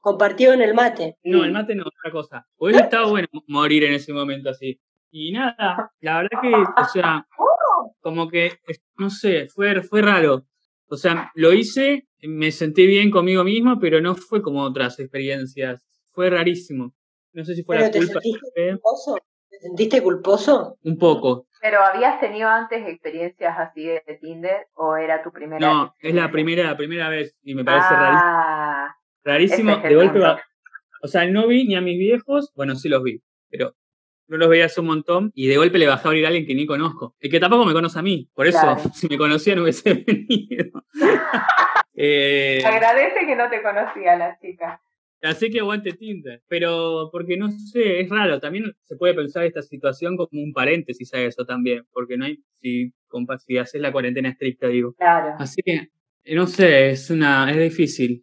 Compartió, 0.00 0.54
en 0.54 0.62
el 0.62 0.74
mate. 0.74 1.18
No, 1.24 1.44
el 1.44 1.52
mate 1.52 1.74
no, 1.74 1.84
otra 1.84 2.10
cosa. 2.10 2.46
Hubiera 2.56 2.84
estado 2.84 3.10
bueno 3.10 3.28
morir 3.46 3.84
en 3.84 3.92
ese 3.92 4.12
momento 4.12 4.50
así. 4.50 4.80
Y 5.10 5.30
nada, 5.32 5.92
la 6.00 6.22
verdad 6.22 6.40
que, 6.40 6.54
o 6.54 6.84
sea, 6.86 7.26
como 8.00 8.28
que, 8.28 8.52
no 8.96 9.10
sé, 9.10 9.46
fue, 9.48 9.82
fue 9.82 10.00
raro. 10.00 10.46
O 10.94 10.96
sea, 10.96 11.32
lo 11.34 11.52
hice, 11.52 12.06
me 12.22 12.52
sentí 12.52 12.86
bien 12.86 13.10
conmigo 13.10 13.42
mismo, 13.42 13.78
pero 13.80 14.00
no 14.00 14.14
fue 14.14 14.42
como 14.42 14.62
otras 14.62 14.98
experiencias. 15.00 15.84
Fue 16.12 16.30
rarísimo. 16.30 16.94
No 17.32 17.44
sé 17.44 17.56
si 17.56 17.64
fue 17.64 17.80
la 17.80 17.90
culpa. 17.90 18.20
¿Te 18.20 19.58
sentiste 19.60 20.02
culposo? 20.02 20.78
Un 20.84 20.96
poco. 20.96 21.48
¿Pero 21.60 21.80
habías 21.80 22.20
tenido 22.20 22.48
antes 22.48 22.86
experiencias 22.86 23.56
así 23.58 23.84
de 23.86 24.02
Tinder 24.20 24.68
o 24.74 24.96
era 24.96 25.22
tu 25.22 25.32
primera 25.32 25.58
no, 25.58 25.84
vez? 25.84 25.92
No, 26.02 26.08
es 26.08 26.14
la 26.14 26.30
primera, 26.30 26.64
la 26.64 26.76
primera 26.76 27.08
vez 27.08 27.36
y 27.42 27.54
me 27.54 27.64
parece 27.64 27.88
ah, 27.90 28.94
rarísimo. 29.24 29.72
Rarísimo, 29.72 29.88
de 29.88 29.94
golpe 29.96 30.18
va... 30.20 30.40
O 31.02 31.08
sea, 31.08 31.26
no 31.26 31.48
vi 31.48 31.66
ni 31.66 31.74
a 31.74 31.80
mis 31.80 31.98
viejos, 31.98 32.52
bueno, 32.54 32.76
sí 32.76 32.88
los 32.88 33.02
vi, 33.02 33.20
pero 33.50 33.74
no 34.28 34.36
los 34.36 34.48
veía 34.48 34.66
hace 34.66 34.80
un 34.80 34.86
montón 34.86 35.32
y 35.34 35.48
de 35.48 35.56
golpe 35.56 35.78
le 35.78 35.86
bajé 35.86 36.06
a 36.06 36.08
abrir 36.08 36.24
a 36.24 36.28
alguien 36.28 36.46
que 36.46 36.54
ni 36.54 36.66
conozco. 36.66 37.14
Y 37.20 37.28
que 37.28 37.40
tampoco 37.40 37.64
me 37.64 37.72
conoce 37.72 37.98
a 37.98 38.02
mí. 38.02 38.28
Por 38.34 38.46
eso, 38.46 38.58
si 38.94 39.08
me 39.08 39.18
conocía 39.18 39.54
no 39.54 39.62
hubiese 39.62 39.94
venido. 40.06 40.84
eh... 41.94 42.62
Agradece 42.64 43.26
que 43.26 43.36
no 43.36 43.48
te 43.48 43.62
conocía 43.62 44.16
la 44.16 44.38
chica. 44.38 44.80
Así 45.22 45.50
que 45.50 45.60
aguante 45.60 45.92
Tinder. 45.92 46.42
Pero 46.48 47.08
porque 47.10 47.36
no 47.36 47.50
sé, 47.50 48.00
es 48.00 48.10
raro. 48.10 48.40
También 48.40 48.74
se 48.82 48.96
puede 48.96 49.14
pensar 49.14 49.44
esta 49.44 49.62
situación 49.62 50.16
como 50.16 50.42
un 50.42 50.52
paréntesis 50.52 51.12
a 51.14 51.20
eso 51.20 51.44
también. 51.46 51.86
Porque 51.92 52.16
no 52.16 52.26
hay, 52.26 52.42
si, 52.60 52.92
si 53.46 53.58
haces 53.58 53.80
la 53.80 53.92
cuarentena 53.92 54.28
estricta, 54.28 54.68
digo. 54.68 54.94
Claro. 54.94 55.34
Así 55.38 55.62
que, 55.62 55.88
no 56.34 56.46
sé, 56.46 56.90
es 56.90 57.10
una, 57.10 57.50
es 57.50 57.56
difícil. 57.56 58.22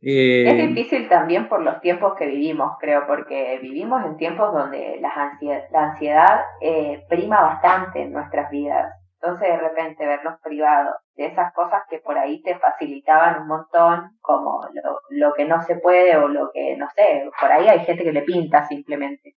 Eh... 0.00 0.48
Es 0.48 0.68
difícil 0.68 1.08
también 1.08 1.48
por 1.48 1.62
los 1.62 1.80
tiempos 1.80 2.14
que 2.16 2.26
vivimos, 2.26 2.72
creo, 2.80 3.06
porque 3.06 3.58
vivimos 3.60 4.04
en 4.04 4.16
tiempos 4.16 4.52
donde 4.52 4.98
la 5.00 5.10
ansiedad, 5.10 5.64
la 5.70 5.90
ansiedad 5.90 6.40
eh, 6.60 7.04
prima 7.08 7.40
bastante 7.42 8.02
en 8.02 8.12
nuestras 8.12 8.50
vidas. 8.50 8.92
Entonces 9.20 9.48
de 9.48 9.56
repente 9.56 10.06
verlos 10.06 10.34
privados 10.42 10.94
de 11.16 11.26
esas 11.26 11.52
cosas 11.54 11.82
que 11.88 11.98
por 11.98 12.18
ahí 12.18 12.42
te 12.42 12.58
facilitaban 12.58 13.42
un 13.42 13.48
montón, 13.48 14.10
como 14.20 14.60
lo, 14.72 15.00
lo 15.10 15.34
que 15.34 15.46
no 15.46 15.62
se 15.62 15.76
puede 15.76 16.16
o 16.16 16.28
lo 16.28 16.50
que, 16.52 16.76
no 16.76 16.86
sé, 16.94 17.28
por 17.40 17.50
ahí 17.50 17.66
hay 17.66 17.80
gente 17.80 18.04
que 18.04 18.12
le 18.12 18.22
pinta 18.22 18.66
simplemente. 18.66 19.34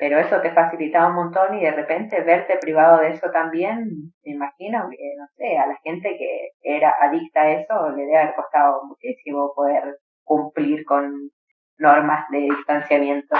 Pero 0.00 0.18
eso 0.18 0.40
te 0.40 0.50
facilitaba 0.52 1.08
un 1.08 1.16
montón 1.16 1.58
y 1.58 1.60
de 1.60 1.72
repente 1.72 2.22
verte 2.22 2.56
privado 2.56 3.00
de 3.00 3.10
eso 3.10 3.30
también, 3.30 4.12
me 4.24 4.32
imagino 4.32 4.88
que, 4.90 5.14
no 5.18 5.26
sé, 5.36 5.58
a 5.58 5.66
la 5.66 5.78
gente 5.84 6.16
que 6.16 6.52
era 6.62 6.94
adicta 7.02 7.42
a 7.42 7.52
eso 7.52 7.90
le 7.90 8.04
debe 8.04 8.16
haber 8.16 8.34
costado 8.34 8.82
muchísimo 8.86 9.52
poder 9.54 9.98
cumplir 10.24 10.84
con 10.86 11.30
normas 11.78 12.24
de 12.30 12.38
distanciamiento. 12.38 13.36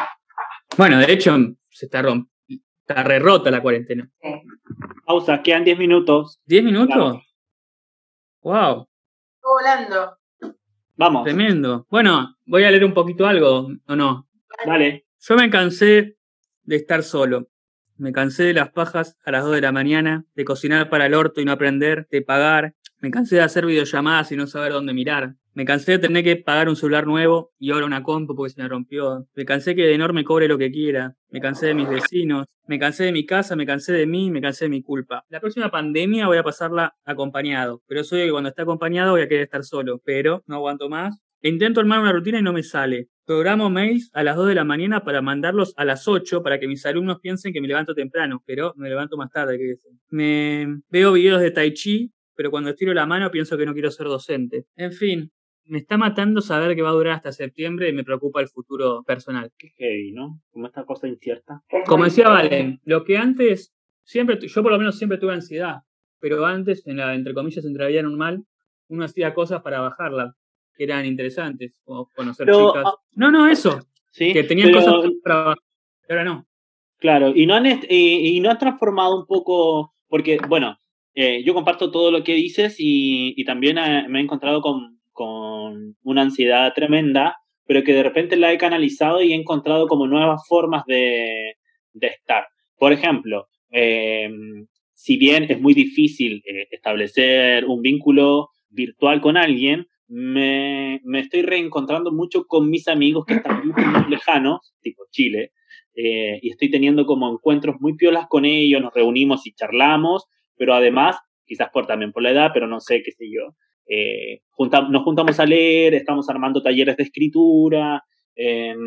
Bueno, 0.77 0.99
de 0.99 1.11
hecho, 1.11 1.35
se 1.71 1.87
está 1.87 2.03
rompiendo 2.03 2.31
Está 2.91 3.05
re 3.05 3.21
rota 3.21 3.53
la 3.53 3.63
cuarentena. 3.63 4.11
Sí. 4.21 4.43
Pausa, 5.07 5.41
quedan 5.43 5.63
10 5.63 5.79
minutos. 5.79 6.41
¿10 6.49 6.65
minutos? 6.65 7.23
Wow. 8.43 8.89
volando. 9.41 10.19
Vamos. 10.97 11.23
Tremendo. 11.23 11.87
Bueno, 11.89 12.35
voy 12.47 12.65
a 12.65 12.71
leer 12.73 12.85
un 12.85 12.93
poquito 12.93 13.29
algo, 13.29 13.69
¿o 13.87 13.95
no? 13.95 14.27
Dale. 14.67 15.07
Yo 15.21 15.37
me 15.37 15.49
cansé 15.49 16.17
de 16.71 16.77
estar 16.77 17.03
solo. 17.03 17.49
Me 17.97 18.13
cansé 18.13 18.45
de 18.45 18.55
las 18.55 18.71
pajas 18.71 19.19
a 19.25 19.33
las 19.33 19.43
2 19.43 19.57
de 19.57 19.61
la 19.61 19.73
mañana, 19.73 20.25
de 20.37 20.45
cocinar 20.45 20.89
para 20.89 21.07
el 21.07 21.15
orto 21.15 21.41
y 21.41 21.45
no 21.45 21.51
aprender, 21.51 22.07
de 22.13 22.23
pagar. 22.23 22.75
Me 23.01 23.11
cansé 23.11 23.37
de 23.37 23.43
hacer 23.43 23.67
videollamadas 23.67 24.31
y 24.31 24.37
no 24.37 24.47
saber 24.47 24.73
dónde 24.73 24.95
mirar. 24.95 25.35
Me 25.53 25.65
cansé 25.65 25.93
de 25.93 25.99
tener 25.99 26.23
que 26.23 26.37
pagar 26.37 26.69
un 26.69 26.77
celular 26.77 27.09
nuevo 27.09 27.51
y 27.59 27.73
ahora 27.73 27.87
una 27.87 28.05
compu 28.05 28.37
porque 28.37 28.55
se 28.55 28.63
me 28.63 28.69
rompió. 28.69 29.27
Me 29.35 29.45
cansé 29.45 29.75
que 29.75 29.83
de 29.83 29.95
enorme 29.95 30.23
cobre 30.23 30.47
lo 30.47 30.59
que 30.59 30.71
quiera. 30.71 31.17
Me 31.31 31.41
cansé 31.41 31.67
de 31.67 31.75
mis 31.75 31.89
vecinos. 31.89 32.47
Me 32.69 32.79
cansé 32.79 33.03
de 33.03 33.13
mi 33.13 33.27
casa, 33.27 33.57
me 33.57 33.67
cansé 33.67 33.93
de 33.93 34.07
mí, 34.07 34.31
me 34.31 34.41
cansé 34.41 34.67
de 34.67 34.69
mi 34.69 34.81
culpa. 34.81 35.25
La 35.29 35.41
próxima 35.41 35.73
pandemia 35.73 36.29
voy 36.29 36.39
a 36.39 36.45
pasarla 36.45 36.95
acompañado. 37.05 37.83
Pero 37.89 38.05
soy 38.05 38.27
que 38.27 38.31
cuando 38.31 38.51
esté 38.51 38.63
acompañado 38.63 39.11
voy 39.11 39.23
a 39.23 39.29
querer 39.29 39.43
estar 39.43 39.65
solo. 39.65 40.01
Pero 40.05 40.45
no 40.47 40.55
aguanto 40.55 40.89
más. 40.89 41.19
intento 41.43 41.81
armar 41.81 41.99
una 41.99 42.13
rutina 42.13 42.39
y 42.39 42.43
no 42.43 42.53
me 42.53 42.63
sale. 42.63 43.09
Programo 43.31 43.71
mails 43.71 44.11
a 44.13 44.25
las 44.25 44.35
2 44.35 44.49
de 44.49 44.57
la 44.57 44.65
mañana 44.65 45.05
para 45.05 45.23
mandarlos 45.23 45.73
a 45.77 45.85
las 45.85 46.09
8 46.09 46.43
para 46.43 46.59
que 46.59 46.67
mis 46.67 46.85
alumnos 46.85 47.21
piensen 47.21 47.53
que 47.53 47.61
me 47.61 47.69
levanto 47.69 47.95
temprano, 47.95 48.43
pero 48.45 48.75
me 48.77 48.89
levanto 48.89 49.17
más 49.17 49.31
tarde 49.31 49.57
que. 49.57 49.77
Me 50.09 50.81
veo 50.89 51.13
videos 51.13 51.41
de 51.41 51.53
Tai 51.53 51.73
Chi, 51.73 52.11
pero 52.35 52.51
cuando 52.51 52.71
estiro 52.71 52.93
la 52.93 53.07
mano 53.07 53.31
pienso 53.31 53.57
que 53.57 53.65
no 53.67 53.73
quiero 53.73 53.93
ser 53.93 54.09
docente. 54.09 54.65
En 54.75 54.93
fin, 54.93 55.31
me 55.65 55.79
está 55.79 55.97
matando 55.97 56.41
saber 56.41 56.75
que 56.75 56.83
va 56.83 56.89
a 56.89 56.95
durar 56.95 57.15
hasta 57.15 57.31
septiembre 57.31 57.89
y 57.89 57.93
me 57.93 58.03
preocupa 58.03 58.41
el 58.41 58.49
futuro 58.49 59.05
personal. 59.05 59.53
Qué 59.57 59.69
heavy, 59.77 60.11
¿no? 60.11 60.41
Como 60.51 60.67
esta 60.67 60.85
cosa 60.85 61.07
incierta. 61.07 61.63
Como 61.87 62.07
decía 62.07 62.29
Valen, 62.29 62.81
lo 62.83 63.05
que 63.05 63.17
antes, 63.17 63.73
siempre, 64.03 64.41
yo 64.41 64.61
por 64.61 64.73
lo 64.73 64.79
menos 64.79 64.99
siempre 64.99 65.19
tuve 65.19 65.35
ansiedad, 65.35 65.83
pero 66.19 66.45
antes, 66.45 66.85
en 66.85 66.97
la, 66.97 67.15
entre 67.15 67.33
comillas, 67.33 67.65
entraría 67.65 68.01
en 68.01 68.07
un 68.07 68.19
mal, 68.19 68.43
uno 68.89 69.05
hacía 69.05 69.35
cosas 69.35 69.63
para 69.63 69.79
bajarla, 69.79 70.35
que 70.81 70.85
eran 70.85 71.05
interesantes, 71.05 71.75
como 71.85 72.09
conocer 72.17 72.47
chicas. 72.47 72.85
Ah, 72.87 72.95
no, 73.17 73.31
no, 73.31 73.49
eso. 73.49 73.81
¿Sí? 74.11 74.33
Que 74.33 74.45
tenían 74.45 74.73
cosas 74.73 74.95
para 75.23 75.55
ahora 76.09 76.25
no. 76.25 76.47
Claro, 76.97 77.33
y 77.35 77.47
no 77.47 77.55
han, 77.55 77.67
y, 77.89 78.41
no 78.41 78.51
han 78.51 78.59
transformado 78.59 79.19
un 79.19 79.27
poco, 79.27 79.95
porque, 80.09 80.39
bueno, 80.49 80.79
eh, 81.15 81.43
yo 81.45 81.55
comparto 81.55 81.91
todo 81.91 82.11
lo 82.11 82.25
que 82.25 82.35
dices 82.35 82.77
y, 82.79 83.35
y 83.37 83.45
también 83.45 83.79
eh, 83.79 84.07
me 84.09 84.21
he 84.21 84.23
encontrado 84.23 84.61
con 84.63 85.01
con 85.21 85.97
una 86.03 86.23
ansiedad 86.23 86.73
tremenda, 86.75 87.37
pero 87.67 87.83
que 87.83 87.93
de 87.93 88.03
repente 88.03 88.37
la 88.37 88.55
he 88.55 88.57
canalizado 88.57 89.23
y 89.23 89.35
he 89.35 89.37
encontrado 89.37 89.87
como 89.87 90.07
nuevas 90.07 90.41
formas 90.49 90.83
de, 90.87 91.57
estar. 92.01 92.47
Por 92.79 92.95
ejemplo, 92.95 93.47
em, 93.71 94.67
si 94.95 95.19
bien 95.19 95.45
es 95.51 95.61
muy 95.61 95.75
difícil 95.75 96.43
eh, 96.47 96.69
establecer 96.71 97.67
un 97.67 97.83
vínculo 97.83 98.49
virtual 98.71 99.21
con 99.21 99.37
alguien, 99.37 99.87
me, 100.11 101.01
estoy 101.21 101.43
reencontrando 101.43 102.11
mucho 102.11 102.45
con 102.47 102.69
mis 102.69 102.89
amigos 102.89 103.25
que 103.25 103.35
están 103.35 103.67
muy, 103.67 104.11
lejanos, 104.11 104.75
tipo 104.83 105.05
Chile, 105.11 105.53
eh, 105.95 106.39
y 106.43 106.51
estoy 106.51 106.71
teniendo 106.71 107.07
como 107.07 107.31
encuentros 107.33 107.77
muy 107.81 107.97
piolas 107.97 108.27
con 108.29 108.45
ellos, 108.45 108.83
nos 108.83 108.93
reunimos 108.93 109.47
y 109.47 109.53
charlamos, 109.53 110.27
pero 110.57 110.75
además, 110.75 111.17
quizás 111.47 111.71
por 111.73 111.87
también 111.87 112.13
por 112.13 112.23
la 112.23 112.33
edad, 112.33 112.51
pero 112.53 112.67
no 112.67 112.81
sé 112.81 113.03
qué 113.05 113.13
sé 113.13 113.27
yo, 113.31 113.55
eh, 113.89 114.41
nos 114.91 115.03
juntamos 115.05 115.39
a 115.39 115.47
leer, 115.47 115.95
estamos 115.95 116.29
armando 116.29 116.61
talleres 116.61 116.97
de 116.97 117.05
escritura, 117.05 118.05
em, 118.35 118.79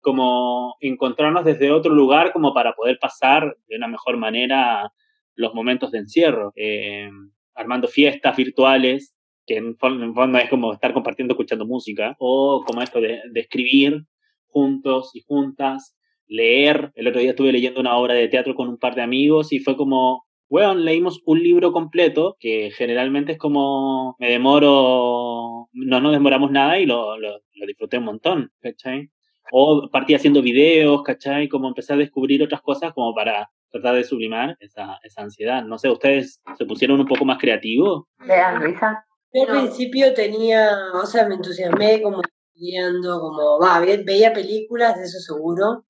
como 0.00 0.76
encontrarnos 0.80 1.44
desde 1.44 1.72
otro 1.72 1.92
lugar 1.92 2.32
como 2.32 2.54
para 2.54 2.74
poder 2.74 2.98
pasar 3.00 3.56
de 3.68 3.76
una 3.76 3.88
mejor 3.88 4.16
manera 4.16 4.90
los 5.34 5.52
momentos 5.52 5.90
de 5.90 5.98
encierro, 5.98 6.52
em, 6.54 7.32
armando 7.54 7.88
fiestas 7.88 8.36
virtuales, 8.36 9.14
que 9.50 9.56
en 9.56 9.76
fondo, 9.76 10.38
es 10.38 10.48
como 10.48 10.72
estar 10.72 10.92
compartiendo, 10.92 11.34
escuchando 11.34 11.66
música, 11.66 12.14
o 12.20 12.62
como 12.64 12.82
esto 12.82 13.00
de, 13.00 13.20
de 13.32 13.40
escribir 13.40 14.04
juntos 14.46 15.10
y 15.14 15.22
juntas, 15.26 15.96
leer. 16.28 16.92
El 16.94 17.08
otro 17.08 17.20
día 17.20 17.30
estuve 17.30 17.50
leyendo 17.50 17.80
una 17.80 17.96
obra 17.96 18.14
de 18.14 18.28
teatro 18.28 18.54
con 18.54 18.68
un 18.68 18.78
par 18.78 18.94
de 18.94 19.02
amigos 19.02 19.52
y 19.52 19.58
fue 19.58 19.76
como 19.76 20.24
Bueno, 20.48 20.74
leímos 20.74 21.20
un 21.26 21.42
libro 21.42 21.72
completo, 21.72 22.36
que 22.38 22.70
generalmente 22.70 23.32
es 23.32 23.38
como 23.38 24.14
me 24.20 24.30
demoro, 24.30 25.68
no 25.72 26.00
nos 26.00 26.12
demoramos 26.12 26.52
nada 26.52 26.78
y 26.78 26.86
lo, 26.86 27.18
lo, 27.18 27.40
lo 27.54 27.66
disfruté 27.66 27.98
un 27.98 28.04
montón, 28.04 28.52
¿cachai? 28.60 29.10
O 29.50 29.88
partí 29.90 30.14
haciendo 30.14 30.42
videos, 30.42 31.02
¿cachai? 31.02 31.48
Como 31.48 31.66
empecé 31.66 31.94
a 31.94 31.96
descubrir 31.96 32.40
otras 32.42 32.62
cosas 32.62 32.92
como 32.92 33.12
para 33.16 33.50
tratar 33.72 33.96
de 33.96 34.04
sublimar 34.04 34.56
esa, 34.60 34.98
esa 35.02 35.22
ansiedad. 35.22 35.64
No 35.64 35.76
sé, 35.76 35.90
¿ustedes 35.90 36.40
se 36.56 36.66
pusieron 36.66 37.00
un 37.00 37.06
poco 37.06 37.24
más 37.24 37.38
creativos? 37.38 38.04
Vean, 38.24 38.62
Luisa. 38.62 39.04
Yo 39.32 39.42
al 39.42 39.48
principio 39.62 40.12
tenía, 40.14 40.70
o 40.94 41.06
sea, 41.06 41.26
me 41.26 41.36
entusiasmé 41.36 42.02
como 42.02 42.20
viendo, 42.54 43.20
como, 43.20 43.58
va, 43.60 43.80
ve- 43.80 44.02
veía 44.04 44.32
películas, 44.32 44.96
de 44.98 45.04
eso 45.04 45.18
seguro, 45.20 45.84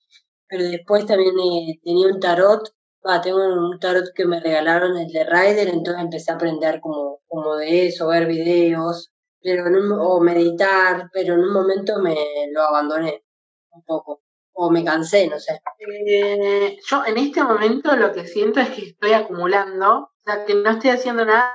pero 0.49 0.65
después 0.65 1.07
también 1.07 1.35
eh, 1.41 1.81
tenía 1.85 2.09
un 2.09 2.21
tarot, 2.21 2.63
va, 3.07 3.21
tengo 3.23 3.39
un 3.39 3.79
tarot 3.81 4.07
que 4.15 4.27
me 4.27 4.41
regalaron, 4.41 4.97
el 4.99 5.09
de 5.13 5.25
Rider, 5.25 5.69
entonces 5.69 6.03
empecé 6.05 6.33
a 6.33 6.37
aprender 6.37 6.81
como, 6.81 7.21
como 7.29 7.57
de 7.57 7.89
eso, 7.89 8.09
ver 8.09 8.27
videos, 8.27 9.11
pero 9.43 9.67
en 9.69 9.77
un- 9.77 9.93
o 10.01 10.21
meditar, 10.21 11.11
pero 11.13 11.35
en 11.35 11.41
un 11.41 11.53
momento 11.53 12.01
me 12.01 12.17
lo 12.53 12.63
abandoné 12.63 13.25
un 13.73 13.85
poco, 13.85 14.23
o 14.55 14.71
me 14.71 14.85
cansé, 14.85 15.29
no 15.29 15.39
sé. 15.41 15.61
Eh, 16.09 16.79
yo 16.89 17.05
en 17.07 17.19
este 17.19 17.43
momento 17.45 17.97
lo 17.97 18.13
que 18.13 18.27
siento 18.27 18.61
es 18.61 18.71
que 18.71 18.83
estoy 18.89 19.13
acumulando, 19.15 19.99
o 20.01 20.11
sea, 20.25 20.45
que 20.47 20.55
no 20.55 20.71
estoy 20.71 20.91
haciendo 20.91 21.25
nada, 21.27 21.55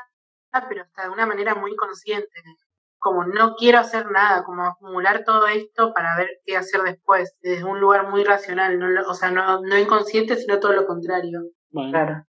pero 0.69 0.83
hasta 0.83 1.03
de 1.03 1.09
una 1.09 1.25
manera 1.25 1.55
muy 1.55 1.75
consciente. 1.75 2.41
Como 2.97 3.23
no 3.25 3.55
quiero 3.55 3.79
hacer 3.79 4.09
nada, 4.09 4.43
como 4.43 4.63
acumular 4.65 5.23
todo 5.25 5.47
esto 5.47 5.93
para 5.93 6.15
ver 6.17 6.29
qué 6.45 6.57
hacer 6.57 6.81
después, 6.81 7.35
desde 7.41 7.63
un 7.63 7.79
lugar 7.79 8.09
muy 8.09 8.23
racional, 8.23 8.79
no 8.79 8.87
lo- 8.87 9.07
o 9.07 9.13
sea, 9.13 9.29
no, 9.31 9.61
no 9.61 9.77
inconsciente, 9.77 10.35
sino 10.37 10.59
todo 10.59 10.73
lo 10.73 10.87
contrario. 10.87 11.41
Bueno, 11.71 11.91
Claro. 11.91 12.23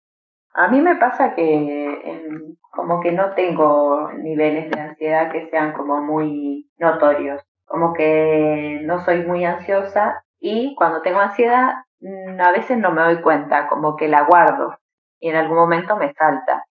A 0.55 0.69
mí 0.69 0.81
me 0.81 0.97
pasa 0.97 1.35
que 1.35 2.01
en- 2.05 2.59
como 2.71 3.01
que 3.01 3.13
no 3.13 3.35
tengo 3.35 4.11
niveles 4.13 4.71
de 4.71 4.81
ansiedad 4.81 5.31
que 5.33 5.49
sean 5.51 5.73
como 5.73 6.01
muy 6.03 6.71
notorios. 6.79 7.43
Como 7.67 7.93
que 7.95 8.81
no 8.85 9.05
soy 9.05 9.25
muy 9.25 9.45
ansiosa 9.45 10.25
y 10.41 10.75
cuando 10.77 11.03
tengo 11.03 11.21
ansiedad 11.21 11.73
mm, 12.01 12.41
a 12.41 12.51
veces 12.53 12.79
no 12.79 12.91
me 12.93 13.03
doy 13.03 13.23
cuenta, 13.23 13.69
como 13.69 13.97
que 13.97 14.09
la 14.09 14.23
guardo 14.25 14.77
y 15.21 15.29
en 15.31 15.37
algún 15.37 15.57
momento 15.57 15.97
me 15.97 16.13
salta. 16.15 16.65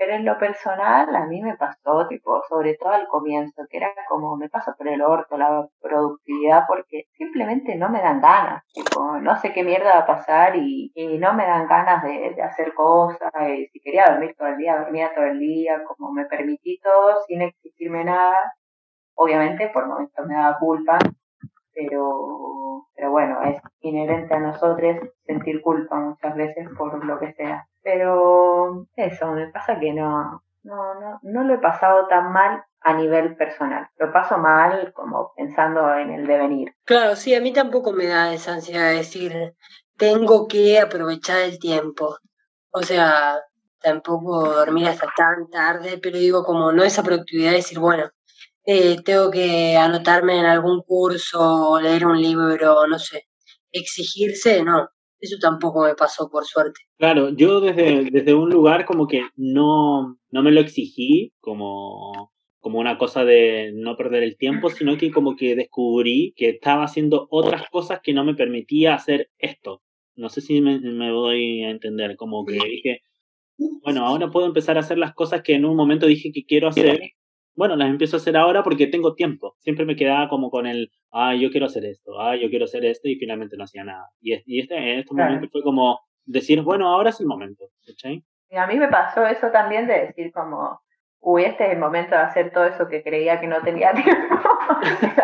Pero 0.00 0.14
en 0.14 0.24
lo 0.24 0.38
personal 0.38 1.14
a 1.14 1.26
mí 1.26 1.42
me 1.42 1.58
pasó, 1.58 2.08
tipo, 2.08 2.42
sobre 2.48 2.74
todo 2.76 2.88
al 2.88 3.06
comienzo, 3.06 3.66
que 3.68 3.76
era 3.76 3.92
como 4.08 4.34
me 4.34 4.48
pasa 4.48 4.72
por 4.74 4.88
el 4.88 5.02
orto 5.02 5.36
la 5.36 5.68
productividad 5.78 6.62
porque 6.66 7.04
simplemente 7.18 7.74
no 7.76 7.90
me 7.90 8.00
dan 8.00 8.18
ganas, 8.22 8.64
tipo, 8.72 9.18
no 9.18 9.36
sé 9.36 9.52
qué 9.52 9.62
mierda 9.62 9.96
va 9.96 10.00
a 10.00 10.06
pasar 10.06 10.56
y, 10.56 10.90
y 10.94 11.18
no 11.18 11.34
me 11.34 11.44
dan 11.44 11.68
ganas 11.68 12.02
de, 12.02 12.32
de 12.34 12.42
hacer 12.42 12.72
cosas, 12.72 13.30
y 13.50 13.66
si 13.66 13.80
quería 13.80 14.06
dormir 14.06 14.34
todo 14.38 14.48
el 14.48 14.56
día, 14.56 14.78
dormía 14.78 15.12
todo 15.14 15.26
el 15.26 15.38
día, 15.38 15.84
como 15.84 16.12
me 16.12 16.24
permití 16.24 16.80
todo 16.80 17.16
sin 17.26 17.42
exigirme 17.42 18.02
nada, 18.04 18.54
obviamente 19.14 19.68
por 19.68 19.86
momentos 19.86 20.26
me 20.26 20.34
daba 20.34 20.58
culpa, 20.58 20.98
pero, 21.74 22.86
pero 22.94 23.10
bueno, 23.10 23.42
es 23.42 23.60
inherente 23.80 24.34
a 24.34 24.40
nosotros 24.40 24.96
sentir 25.26 25.62
culpa 25.62 25.96
muchas 25.96 26.34
veces 26.34 26.68
por 26.76 27.04
lo 27.04 27.18
que 27.18 27.32
sea. 27.34 27.66
Pero 27.82 28.86
eso, 28.96 29.32
me 29.32 29.48
pasa 29.48 29.78
que 29.78 29.92
no, 29.92 30.42
no, 30.62 31.00
no, 31.00 31.20
no 31.22 31.44
lo 31.44 31.54
he 31.54 31.58
pasado 31.58 32.06
tan 32.08 32.32
mal 32.32 32.64
a 32.82 32.94
nivel 32.94 33.36
personal. 33.36 33.88
Lo 33.98 34.12
paso 34.12 34.38
mal 34.38 34.92
como 34.92 35.32
pensando 35.36 35.94
en 35.94 36.10
el 36.10 36.26
devenir. 36.26 36.74
Claro, 36.84 37.16
sí, 37.16 37.34
a 37.34 37.40
mí 37.40 37.52
tampoco 37.52 37.92
me 37.92 38.06
da 38.06 38.32
esa 38.32 38.54
ansiedad 38.54 38.88
de 38.88 38.96
decir, 38.96 39.54
tengo 39.96 40.48
que 40.48 40.80
aprovechar 40.80 41.40
el 41.40 41.58
tiempo. 41.58 42.16
O 42.70 42.82
sea, 42.82 43.38
tampoco 43.80 44.50
dormir 44.50 44.88
hasta 44.88 45.06
tan 45.16 45.48
tarde, 45.50 45.98
pero 46.02 46.18
digo, 46.18 46.44
como 46.44 46.72
no 46.72 46.82
esa 46.82 47.02
productividad 47.02 47.50
de 47.50 47.56
decir, 47.56 47.78
bueno, 47.78 48.10
eh, 48.64 48.96
tengo 49.04 49.30
que 49.30 49.76
anotarme 49.76 50.38
en 50.38 50.46
algún 50.46 50.82
curso 50.82 51.38
o 51.40 51.80
leer 51.80 52.06
un 52.06 52.20
libro, 52.20 52.86
no 52.86 52.98
sé, 52.98 53.24
exigirse, 53.72 54.62
no, 54.62 54.88
eso 55.20 55.36
tampoco 55.40 55.84
me 55.84 55.94
pasó 55.94 56.28
por 56.30 56.44
suerte. 56.44 56.80
Claro, 56.98 57.30
yo 57.30 57.60
desde, 57.60 58.10
desde 58.10 58.34
un 58.34 58.50
lugar 58.50 58.84
como 58.84 59.06
que 59.06 59.22
no, 59.36 60.18
no 60.30 60.42
me 60.42 60.50
lo 60.50 60.60
exigí 60.60 61.32
como, 61.40 62.32
como 62.58 62.78
una 62.78 62.98
cosa 62.98 63.24
de 63.24 63.72
no 63.74 63.96
perder 63.96 64.22
el 64.22 64.36
tiempo, 64.36 64.70
sino 64.70 64.96
que 64.96 65.10
como 65.10 65.36
que 65.36 65.56
descubrí 65.56 66.32
que 66.36 66.50
estaba 66.50 66.84
haciendo 66.84 67.26
otras 67.30 67.68
cosas 67.70 68.00
que 68.02 68.12
no 68.12 68.24
me 68.24 68.34
permitía 68.34 68.94
hacer 68.94 69.30
esto. 69.38 69.82
No 70.16 70.28
sé 70.28 70.40
si 70.40 70.60
me, 70.60 70.80
me 70.80 71.08
doy 71.08 71.64
a 71.64 71.70
entender, 71.70 72.16
como 72.16 72.44
que 72.44 72.54
dije, 72.54 73.02
bueno, 73.82 74.06
ahora 74.06 74.30
puedo 74.30 74.46
empezar 74.46 74.76
a 74.76 74.80
hacer 74.80 74.98
las 74.98 75.14
cosas 75.14 75.42
que 75.42 75.54
en 75.54 75.64
un 75.64 75.76
momento 75.76 76.06
dije 76.06 76.32
que 76.32 76.44
quiero 76.44 76.68
hacer. 76.68 77.00
Bueno, 77.56 77.76
las 77.76 77.88
empiezo 77.90 78.16
a 78.16 78.20
hacer 78.20 78.36
ahora 78.36 78.62
porque 78.62 78.86
tengo 78.86 79.14
tiempo. 79.14 79.54
Siempre 79.58 79.84
me 79.84 79.96
quedaba 79.96 80.28
como 80.28 80.50
con 80.50 80.66
el, 80.66 80.90
ah, 81.12 81.34
yo 81.34 81.50
quiero 81.50 81.66
hacer 81.66 81.84
esto, 81.84 82.18
ah, 82.20 82.36
yo 82.36 82.48
quiero 82.48 82.64
hacer 82.64 82.84
esto 82.84 83.08
y 83.08 83.16
finalmente 83.16 83.56
no 83.56 83.64
hacía 83.64 83.84
nada. 83.84 84.06
Y, 84.20 84.32
es- 84.34 84.42
y 84.46 84.60
este, 84.60 84.76
en 84.76 85.00
este 85.00 85.14
Claro. 85.14 85.30
momento 85.32 85.48
fue 85.52 85.62
como 85.62 86.00
decir, 86.24 86.62
bueno, 86.62 86.88
ahora 86.88 87.10
es 87.10 87.20
el 87.20 87.26
momento. 87.26 87.64
¿cachai? 87.86 88.22
Y 88.50 88.56
a 88.56 88.66
mí 88.66 88.76
me 88.76 88.88
pasó 88.88 89.26
eso 89.26 89.48
también 89.50 89.86
de 89.86 90.06
decir 90.06 90.32
como, 90.32 90.80
uy, 91.20 91.44
este 91.44 91.66
es 91.66 91.72
el 91.72 91.78
momento 91.78 92.14
de 92.14 92.22
hacer 92.22 92.50
todo 92.52 92.64
eso 92.64 92.88
que 92.88 93.02
creía 93.02 93.40
que 93.40 93.46
no 93.46 93.60
tenía 93.62 93.92
tiempo. 93.94 94.34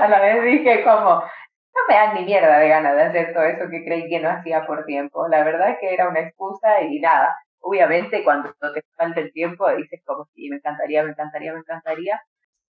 a 0.00 0.08
la 0.08 0.20
vez 0.20 0.44
dije 0.44 0.82
como, 0.84 1.20
no 1.20 1.80
me 1.88 1.94
dan 1.94 2.14
ni 2.16 2.24
mierda 2.24 2.58
de 2.58 2.68
ganas 2.68 2.96
de 2.96 3.02
hacer 3.02 3.32
todo 3.34 3.44
eso 3.44 3.70
que 3.70 3.84
creí 3.84 4.08
que 4.08 4.20
no 4.20 4.28
hacía 4.30 4.66
por 4.66 4.84
tiempo. 4.84 5.28
La 5.28 5.44
verdad 5.44 5.70
es 5.70 5.76
que 5.80 5.92
era 5.94 6.08
una 6.08 6.20
excusa 6.20 6.82
y 6.82 6.98
nada. 7.00 7.34
Obviamente 7.68 8.22
cuando 8.22 8.54
te 8.72 8.82
falta 8.96 9.20
el 9.20 9.32
tiempo 9.32 9.68
dices 9.76 10.00
como, 10.06 10.28
sí, 10.34 10.48
me 10.48 10.56
encantaría, 10.56 11.02
me 11.02 11.10
encantaría, 11.10 11.52
me 11.52 11.58
encantaría. 11.58 12.20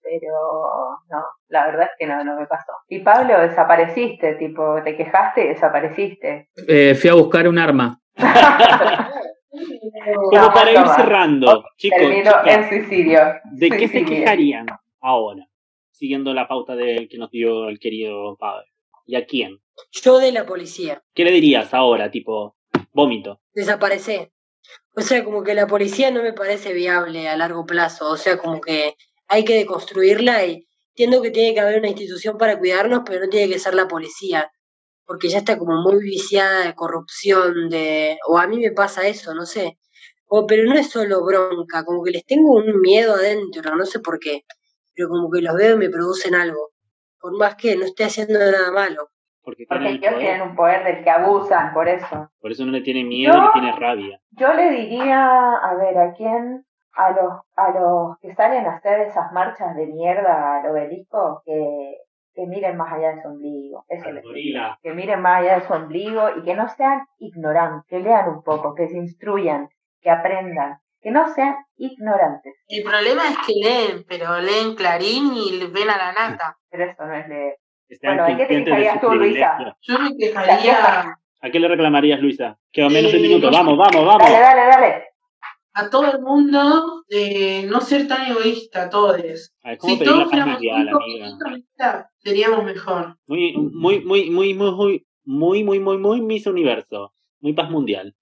Pero 0.02 0.34
no, 1.10 1.24
la 1.50 1.68
verdad 1.68 1.84
es 1.84 1.92
que 2.00 2.08
no, 2.08 2.24
no 2.24 2.40
me 2.40 2.48
pasó. 2.48 2.72
Y 2.88 3.02
Pablo, 3.02 3.40
desapareciste, 3.40 4.36
tipo, 4.36 4.82
te 4.84 4.98
quejaste 4.98 5.46
y 5.46 5.48
desapareciste. 5.50 6.50
Eh, 6.68 6.96
fui 6.96 7.10
a 7.12 7.14
buscar 7.14 7.48
un 7.48 7.60
arma. 7.60 8.02
Como 10.32 10.54
para 10.54 10.72
ir 10.72 10.88
cerrando, 10.96 11.64
chicos, 11.78 12.00
chicas, 12.00 12.48
en 12.48 12.70
suicidio. 12.70 13.20
¿de 13.52 13.70
qué 13.70 13.88
se 13.88 14.04
quejarían 14.04 14.66
ahora? 15.00 15.46
Siguiendo 15.92 16.34
la 16.34 16.48
pauta 16.48 16.76
de, 16.76 17.08
que 17.08 17.18
nos 17.20 17.30
dio 17.30 17.70
el 17.70 17.80
querido 17.80 18.36
padre. 18.38 18.68
¿Y 19.06 19.16
a 19.16 19.26
quién? 19.26 19.60
Yo 19.92 20.18
de 20.18 20.32
la 20.32 20.46
policía, 20.46 21.04
¿Qué 21.14 21.24
le 21.24 21.32
dirías 21.32 21.74
ahora, 21.74 22.10
tipo, 22.10 22.56
vómito? 22.94 23.42
desaparecé. 23.54 24.32
O 24.98 25.02
sea, 25.02 25.24
como 25.24 25.44
que 25.44 25.54
la 25.54 25.68
policía 25.68 26.10
no 26.10 26.24
me 26.24 26.34
parece 26.34 26.74
viable 26.74 27.30
a 27.30 27.38
largo 27.38 27.68
plazo. 27.68 28.10
O 28.10 28.18
sea, 28.18 28.40
como 28.40 28.60
que 28.60 28.96
hay 29.28 29.46
que 29.46 29.54
deconstruirla 29.58 30.44
y 30.46 30.68
entiendo 30.90 31.22
que 31.22 31.30
tiene 31.30 31.54
que 31.54 31.60
haber 31.60 31.78
una 31.78 31.90
institución 31.90 32.36
para 32.38 32.58
cuidarnos, 32.58 33.04
pero 33.06 33.22
no 33.24 33.30
tiene 33.30 33.54
que 33.54 33.60
ser 33.60 33.76
la 33.76 33.88
policía. 33.88 34.52
Porque 35.06 35.30
ya 35.30 35.38
está 35.40 35.58
como 35.60 35.84
muy 35.84 36.04
viciada 36.04 36.66
de 36.66 36.74
corrupción, 36.74 37.70
de... 37.70 38.18
o 38.28 38.40
a 38.40 38.48
mí 38.48 38.58
me 38.58 38.72
pasa 38.72 39.08
eso, 39.08 39.36
no 39.36 39.46
sé. 39.46 39.78
O, 40.28 40.48
pero 40.48 40.64
no 40.66 40.74
es 40.80 40.90
solo 40.90 41.24
bronca, 41.24 41.86
como 41.86 42.04
que 42.04 42.12
les 42.12 42.26
tengo 42.26 42.56
un 42.56 42.82
miedo 42.82 43.14
adentro, 43.16 43.76
no 43.76 43.86
sé 43.86 44.00
por 44.00 44.20
qué. 44.20 44.46
Pero 44.96 45.10
como 45.10 45.30
que 45.32 45.42
los 45.42 45.56
veo 45.56 45.76
y 45.76 45.78
me 45.78 45.90
producen 45.90 46.34
algo. 46.36 46.72
Por 47.20 47.38
más 47.38 47.56
que 47.56 47.76
no 47.76 47.86
esté 47.86 48.06
haciendo 48.06 48.40
nada 48.40 48.72
malo. 48.72 49.12
Porque, 49.48 49.64
Porque 49.66 49.86
tienen 49.86 50.04
ellos 50.04 50.12
poder. 50.14 50.20
tienen 50.28 50.42
un 50.50 50.56
poder 50.58 50.84
del 50.84 51.04
que 51.06 51.10
abusan, 51.10 51.74
por 51.74 51.88
eso. 51.88 52.30
Por 52.42 52.52
eso 52.52 52.66
no 52.66 52.72
le 52.74 52.82
tiene 52.82 53.06
miedo 53.06 53.34
Yo- 53.34 53.42
ni 53.44 53.52
tiene 53.54 53.72
rabia. 53.80 54.20
Yo 54.32 54.54
le 54.54 54.72
diría, 54.72 55.26
a 55.56 55.74
ver, 55.76 55.98
¿a 55.98 56.12
quién? 56.12 56.66
A 56.92 57.12
los, 57.12 57.34
a 57.56 57.70
los 57.72 58.18
que 58.20 58.36
salen 58.36 58.66
a 58.66 58.76
hacer 58.76 59.00
esas 59.08 59.32
marchas 59.32 59.74
de 59.78 59.86
mierda 59.88 60.58
al 60.60 60.70
obelisco, 60.70 61.42
que, 61.46 61.96
que 62.34 62.46
miren 62.46 62.76
más 62.76 62.92
allá 62.92 63.16
de 63.16 63.22
su 63.22 63.30
ombligo. 63.30 63.86
Eso 63.88 64.12
les 64.12 64.22
diría. 64.26 64.78
Que 64.82 64.92
miren 64.94 65.22
más 65.22 65.40
allá 65.42 65.60
de 65.60 65.66
su 65.66 65.72
ombligo 65.72 66.24
y 66.38 66.44
que 66.44 66.54
no 66.54 66.68
sean 66.68 67.04
ignorantes, 67.18 67.86
que 67.88 68.00
lean 68.02 68.28
un 68.28 68.44
poco, 68.44 68.76
que 68.76 68.90
se 68.90 68.98
instruyan, 68.98 69.70
que 70.02 70.10
aprendan, 70.10 70.80
que 71.00 71.12
no 71.12 71.30
sean 71.30 71.56
ignorantes. 71.78 72.54
El 72.68 72.84
problema 72.84 73.22
es 73.30 73.38
que 73.48 73.54
leen, 73.64 74.04
pero 74.10 74.40
leen 74.42 74.76
Clarín 74.76 75.32
y 75.36 75.58
ven 75.72 75.90
a 75.90 75.98
la 75.98 76.12
nata. 76.12 76.58
Pero 76.70 76.84
eso 76.84 77.06
no 77.06 77.14
es 77.16 77.30
leer. 77.30 77.56
Están 77.90 78.18
Bueno, 78.18 78.38
¿de 78.38 78.38
qué 78.38 78.46
te 78.56 78.64
quejarías 78.66 79.02
tú, 79.02 79.12
Luisa? 79.14 79.78
Yo 79.82 80.00
me 80.00 80.18
quejaría 80.18 81.18
¿A 81.40 81.50
qué 81.52 81.60
le 81.60 81.68
reclamarías, 81.68 82.20
Luisa? 82.20 82.58
Quedó 82.72 82.90
menos 82.90 83.12
de 83.12 83.20
Eh, 83.20 83.22
minutos. 83.22 83.52
no 83.52 83.58
sé. 83.58 83.64
Vamos, 83.64 83.78
vamos, 83.78 84.06
vamos. 84.06 84.24
Dale, 84.24 84.40
dale, 84.40 84.62
dale. 84.70 85.04
a 85.74 85.90
todo 85.92 86.12
el 86.12 86.20
mundo 86.22 87.04
de 87.08 87.68
no 87.70 87.80
ser 87.82 88.08
tan 88.08 88.32
egoísta, 88.32 88.90
todos. 88.90 89.16
A 89.64 89.70
ver, 89.70 89.78
¿cómo 89.78 89.94
Si 89.94 90.00
pedir 90.00 90.12
la 90.12 90.18
todos 90.18 90.24
paz 90.24 90.30
fuéramos 90.32 90.54
mundial, 90.56 90.76
un 90.76 90.88
amiga? 90.88 90.98
poquitito 91.00 91.46
egoístas, 91.46 92.06
seríamos 92.18 92.64
mejor. 92.66 93.16
Muy, 93.28 93.54
muy, 93.56 94.00
muy, 94.04 94.30
muy, 94.32 94.54
muy, 94.54 94.72
muy, 94.74 95.06
muy, 95.26 95.64
muy, 95.64 95.80
muy, 95.80 95.98
muy 96.00 96.22
Miss 96.22 96.48
Universo. 96.48 97.14
Muy 97.40 97.54
paz 97.54 97.70
mundial. 97.70 98.16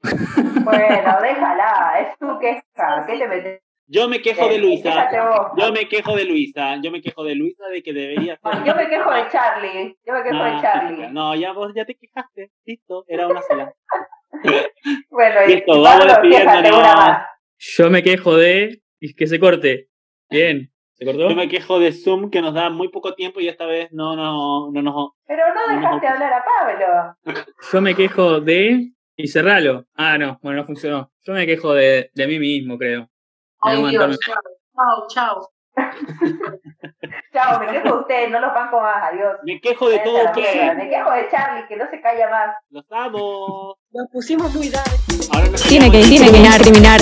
Bueno, 0.66 1.18
déjala, 1.22 2.00
es 2.02 2.18
tu 2.20 2.38
queja. 2.40 3.06
¿Qué 3.08 3.18
te 3.18 3.28
metes? 3.30 3.62
Yo 3.88 4.10
me 4.10 4.22
quejo 4.22 4.48
de 4.48 4.58
Luisa. 4.58 5.10
Yo 5.58 5.72
me 5.72 5.88
quejo 5.88 6.16
de 6.16 6.26
Luisa. 6.26 6.76
Yo 6.82 6.92
me 6.92 7.02
quejo 7.02 7.24
de 7.24 7.36
Luisa 7.36 7.68
de 7.68 7.84
que 7.84 7.94
debería 7.94 8.38
ser. 8.44 8.64
Yo 8.66 8.76
me 8.76 8.90
quejo 8.90 9.12
de 9.12 9.28
Charlie. 9.30 9.98
Yo 10.06 10.14
me 10.14 10.24
quejo 10.24 10.44
de 10.44 10.50
Ah, 10.50 10.60
Charlie. 10.62 11.08
No, 11.12 11.36
ya 11.36 11.52
vos 11.54 11.72
ya 11.76 11.86
te 11.86 11.96
quejaste. 11.96 12.52
Listo, 12.66 13.06
era 13.08 13.28
una 13.28 13.42
sola. 13.42 13.74
Bueno, 15.10 15.36
y 15.48 15.56
Listo, 15.56 15.82
vamos 15.82 16.06
despidiéndonos. 16.08 17.18
Yo 17.58 17.90
me 17.90 18.04
quejo 18.04 18.36
de. 18.36 18.82
Y 19.00 19.14
que 19.16 19.28
se 19.28 19.40
corte. 19.40 19.88
Bien. 20.30 20.72
¿Se 20.94 21.06
cortó? 21.06 21.30
Yo 21.30 21.36
me 21.36 21.48
quejo 21.48 21.80
de 21.80 21.92
Zoom 21.92 22.30
que 22.30 22.42
nos 22.42 22.54
da 22.54 22.70
muy 22.70 22.90
poco 22.90 23.14
tiempo 23.16 23.40
y 23.40 23.48
esta 23.48 23.66
vez 23.66 23.92
no, 23.92 24.16
no, 24.16 24.72
no 24.72 24.82
nos... 24.82 25.12
Pero 25.28 25.44
no 25.54 25.76
dejaste 25.76 26.08
hablar 26.08 26.34
a 26.34 26.44
Pablo. 27.26 27.46
Yo 27.72 27.82
me 27.82 27.96
quejo 27.96 28.40
de. 28.40 28.92
Y 29.18 29.28
cerralo. 29.28 29.86
Ah, 29.96 30.18
no, 30.18 30.40
bueno, 30.42 30.60
no 30.62 30.66
funcionó. 30.66 31.12
Yo 31.24 31.34
me 31.34 31.46
quejo 31.46 31.74
de, 31.74 32.10
de 32.14 32.28
mí 32.28 32.40
mismo, 32.40 32.78
creo. 32.78 33.10
Ay, 33.66 33.90
Dios, 33.90 34.20
chao, 34.20 35.08
chao. 35.08 35.50
Chao, 37.34 37.60
me 37.60 37.68
quejo 37.68 37.96
de 37.96 38.02
ustedes, 38.02 38.32
no 38.32 38.40
los 38.40 38.54
banco 38.54 38.80
más, 38.80 39.04
adiós. 39.04 39.36
Me 39.44 39.60
quejo 39.60 39.90
de 39.90 40.00
todo 40.00 40.24
ustedes. 40.24 40.78
Me 40.78 40.90
quejo 40.90 41.12
de 41.12 41.30
Charlie, 41.30 41.68
que 41.68 41.76
no 41.76 41.90
se 41.90 42.00
calla 42.02 42.30
más. 42.30 42.56
Los 42.70 42.90
amo. 42.92 43.78
Nos 43.96 44.10
pusimos 44.12 44.54
muy 44.54 44.68
dark. 44.68 44.92
Ahora 45.32 45.48
nos 45.48 45.62
Tiene 45.62 45.90
que 45.90 46.00
discriminar, 46.00 46.58
discriminar, 46.58 47.02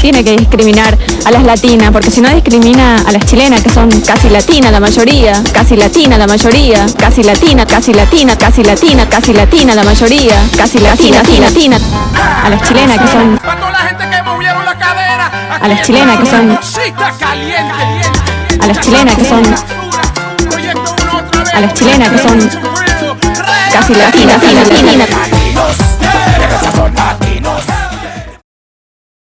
tiene 0.00 0.24
que 0.24 0.34
discriminar 0.34 0.96
a 1.26 1.30
las 1.30 1.42
latinas, 1.42 1.90
porque 1.90 2.10
si 2.10 2.22
no 2.22 2.30
discrimina 2.30 3.02
a 3.06 3.12
las 3.12 3.26
chilenas, 3.26 3.62
que 3.62 3.68
son 3.68 3.90
casi 4.00 4.30
latinas 4.30 4.72
la 4.72 4.80
mayoría, 4.80 5.34
casi 5.52 5.76
latina 5.76 6.16
la 6.16 6.26
mayoría, 6.26 6.86
casi 6.98 7.22
latina, 7.22 7.66
casi 7.66 7.92
latina, 7.92 8.34
casi 8.38 8.64
latina, 8.64 9.06
casi 9.06 9.34
latina 9.34 9.74
la 9.74 9.84
mayoría, 9.84 10.34
casi 10.56 10.78
latina, 10.78 11.18
latina, 11.18 11.48
latina, 11.50 11.78
a 12.44 12.48
las 12.48 12.62
chilenas 12.66 12.98
que 12.98 13.08
son. 13.08 13.38
A 15.60 15.68
las 15.68 15.82
chilenas 15.82 16.16
que 16.18 16.26
son- 16.26 16.58
a 18.60 18.66
las 18.66 18.80
chilenas 18.80 19.16
que 19.16 19.24
son. 19.26 19.44
A 21.52 21.60
las 21.60 21.74
chilenas 21.74 22.08
que 22.08 22.18
son 22.18 22.95
casi 23.72 23.94
latina, 23.94 24.38
latina. 24.38 25.06
Sonar 26.74 27.25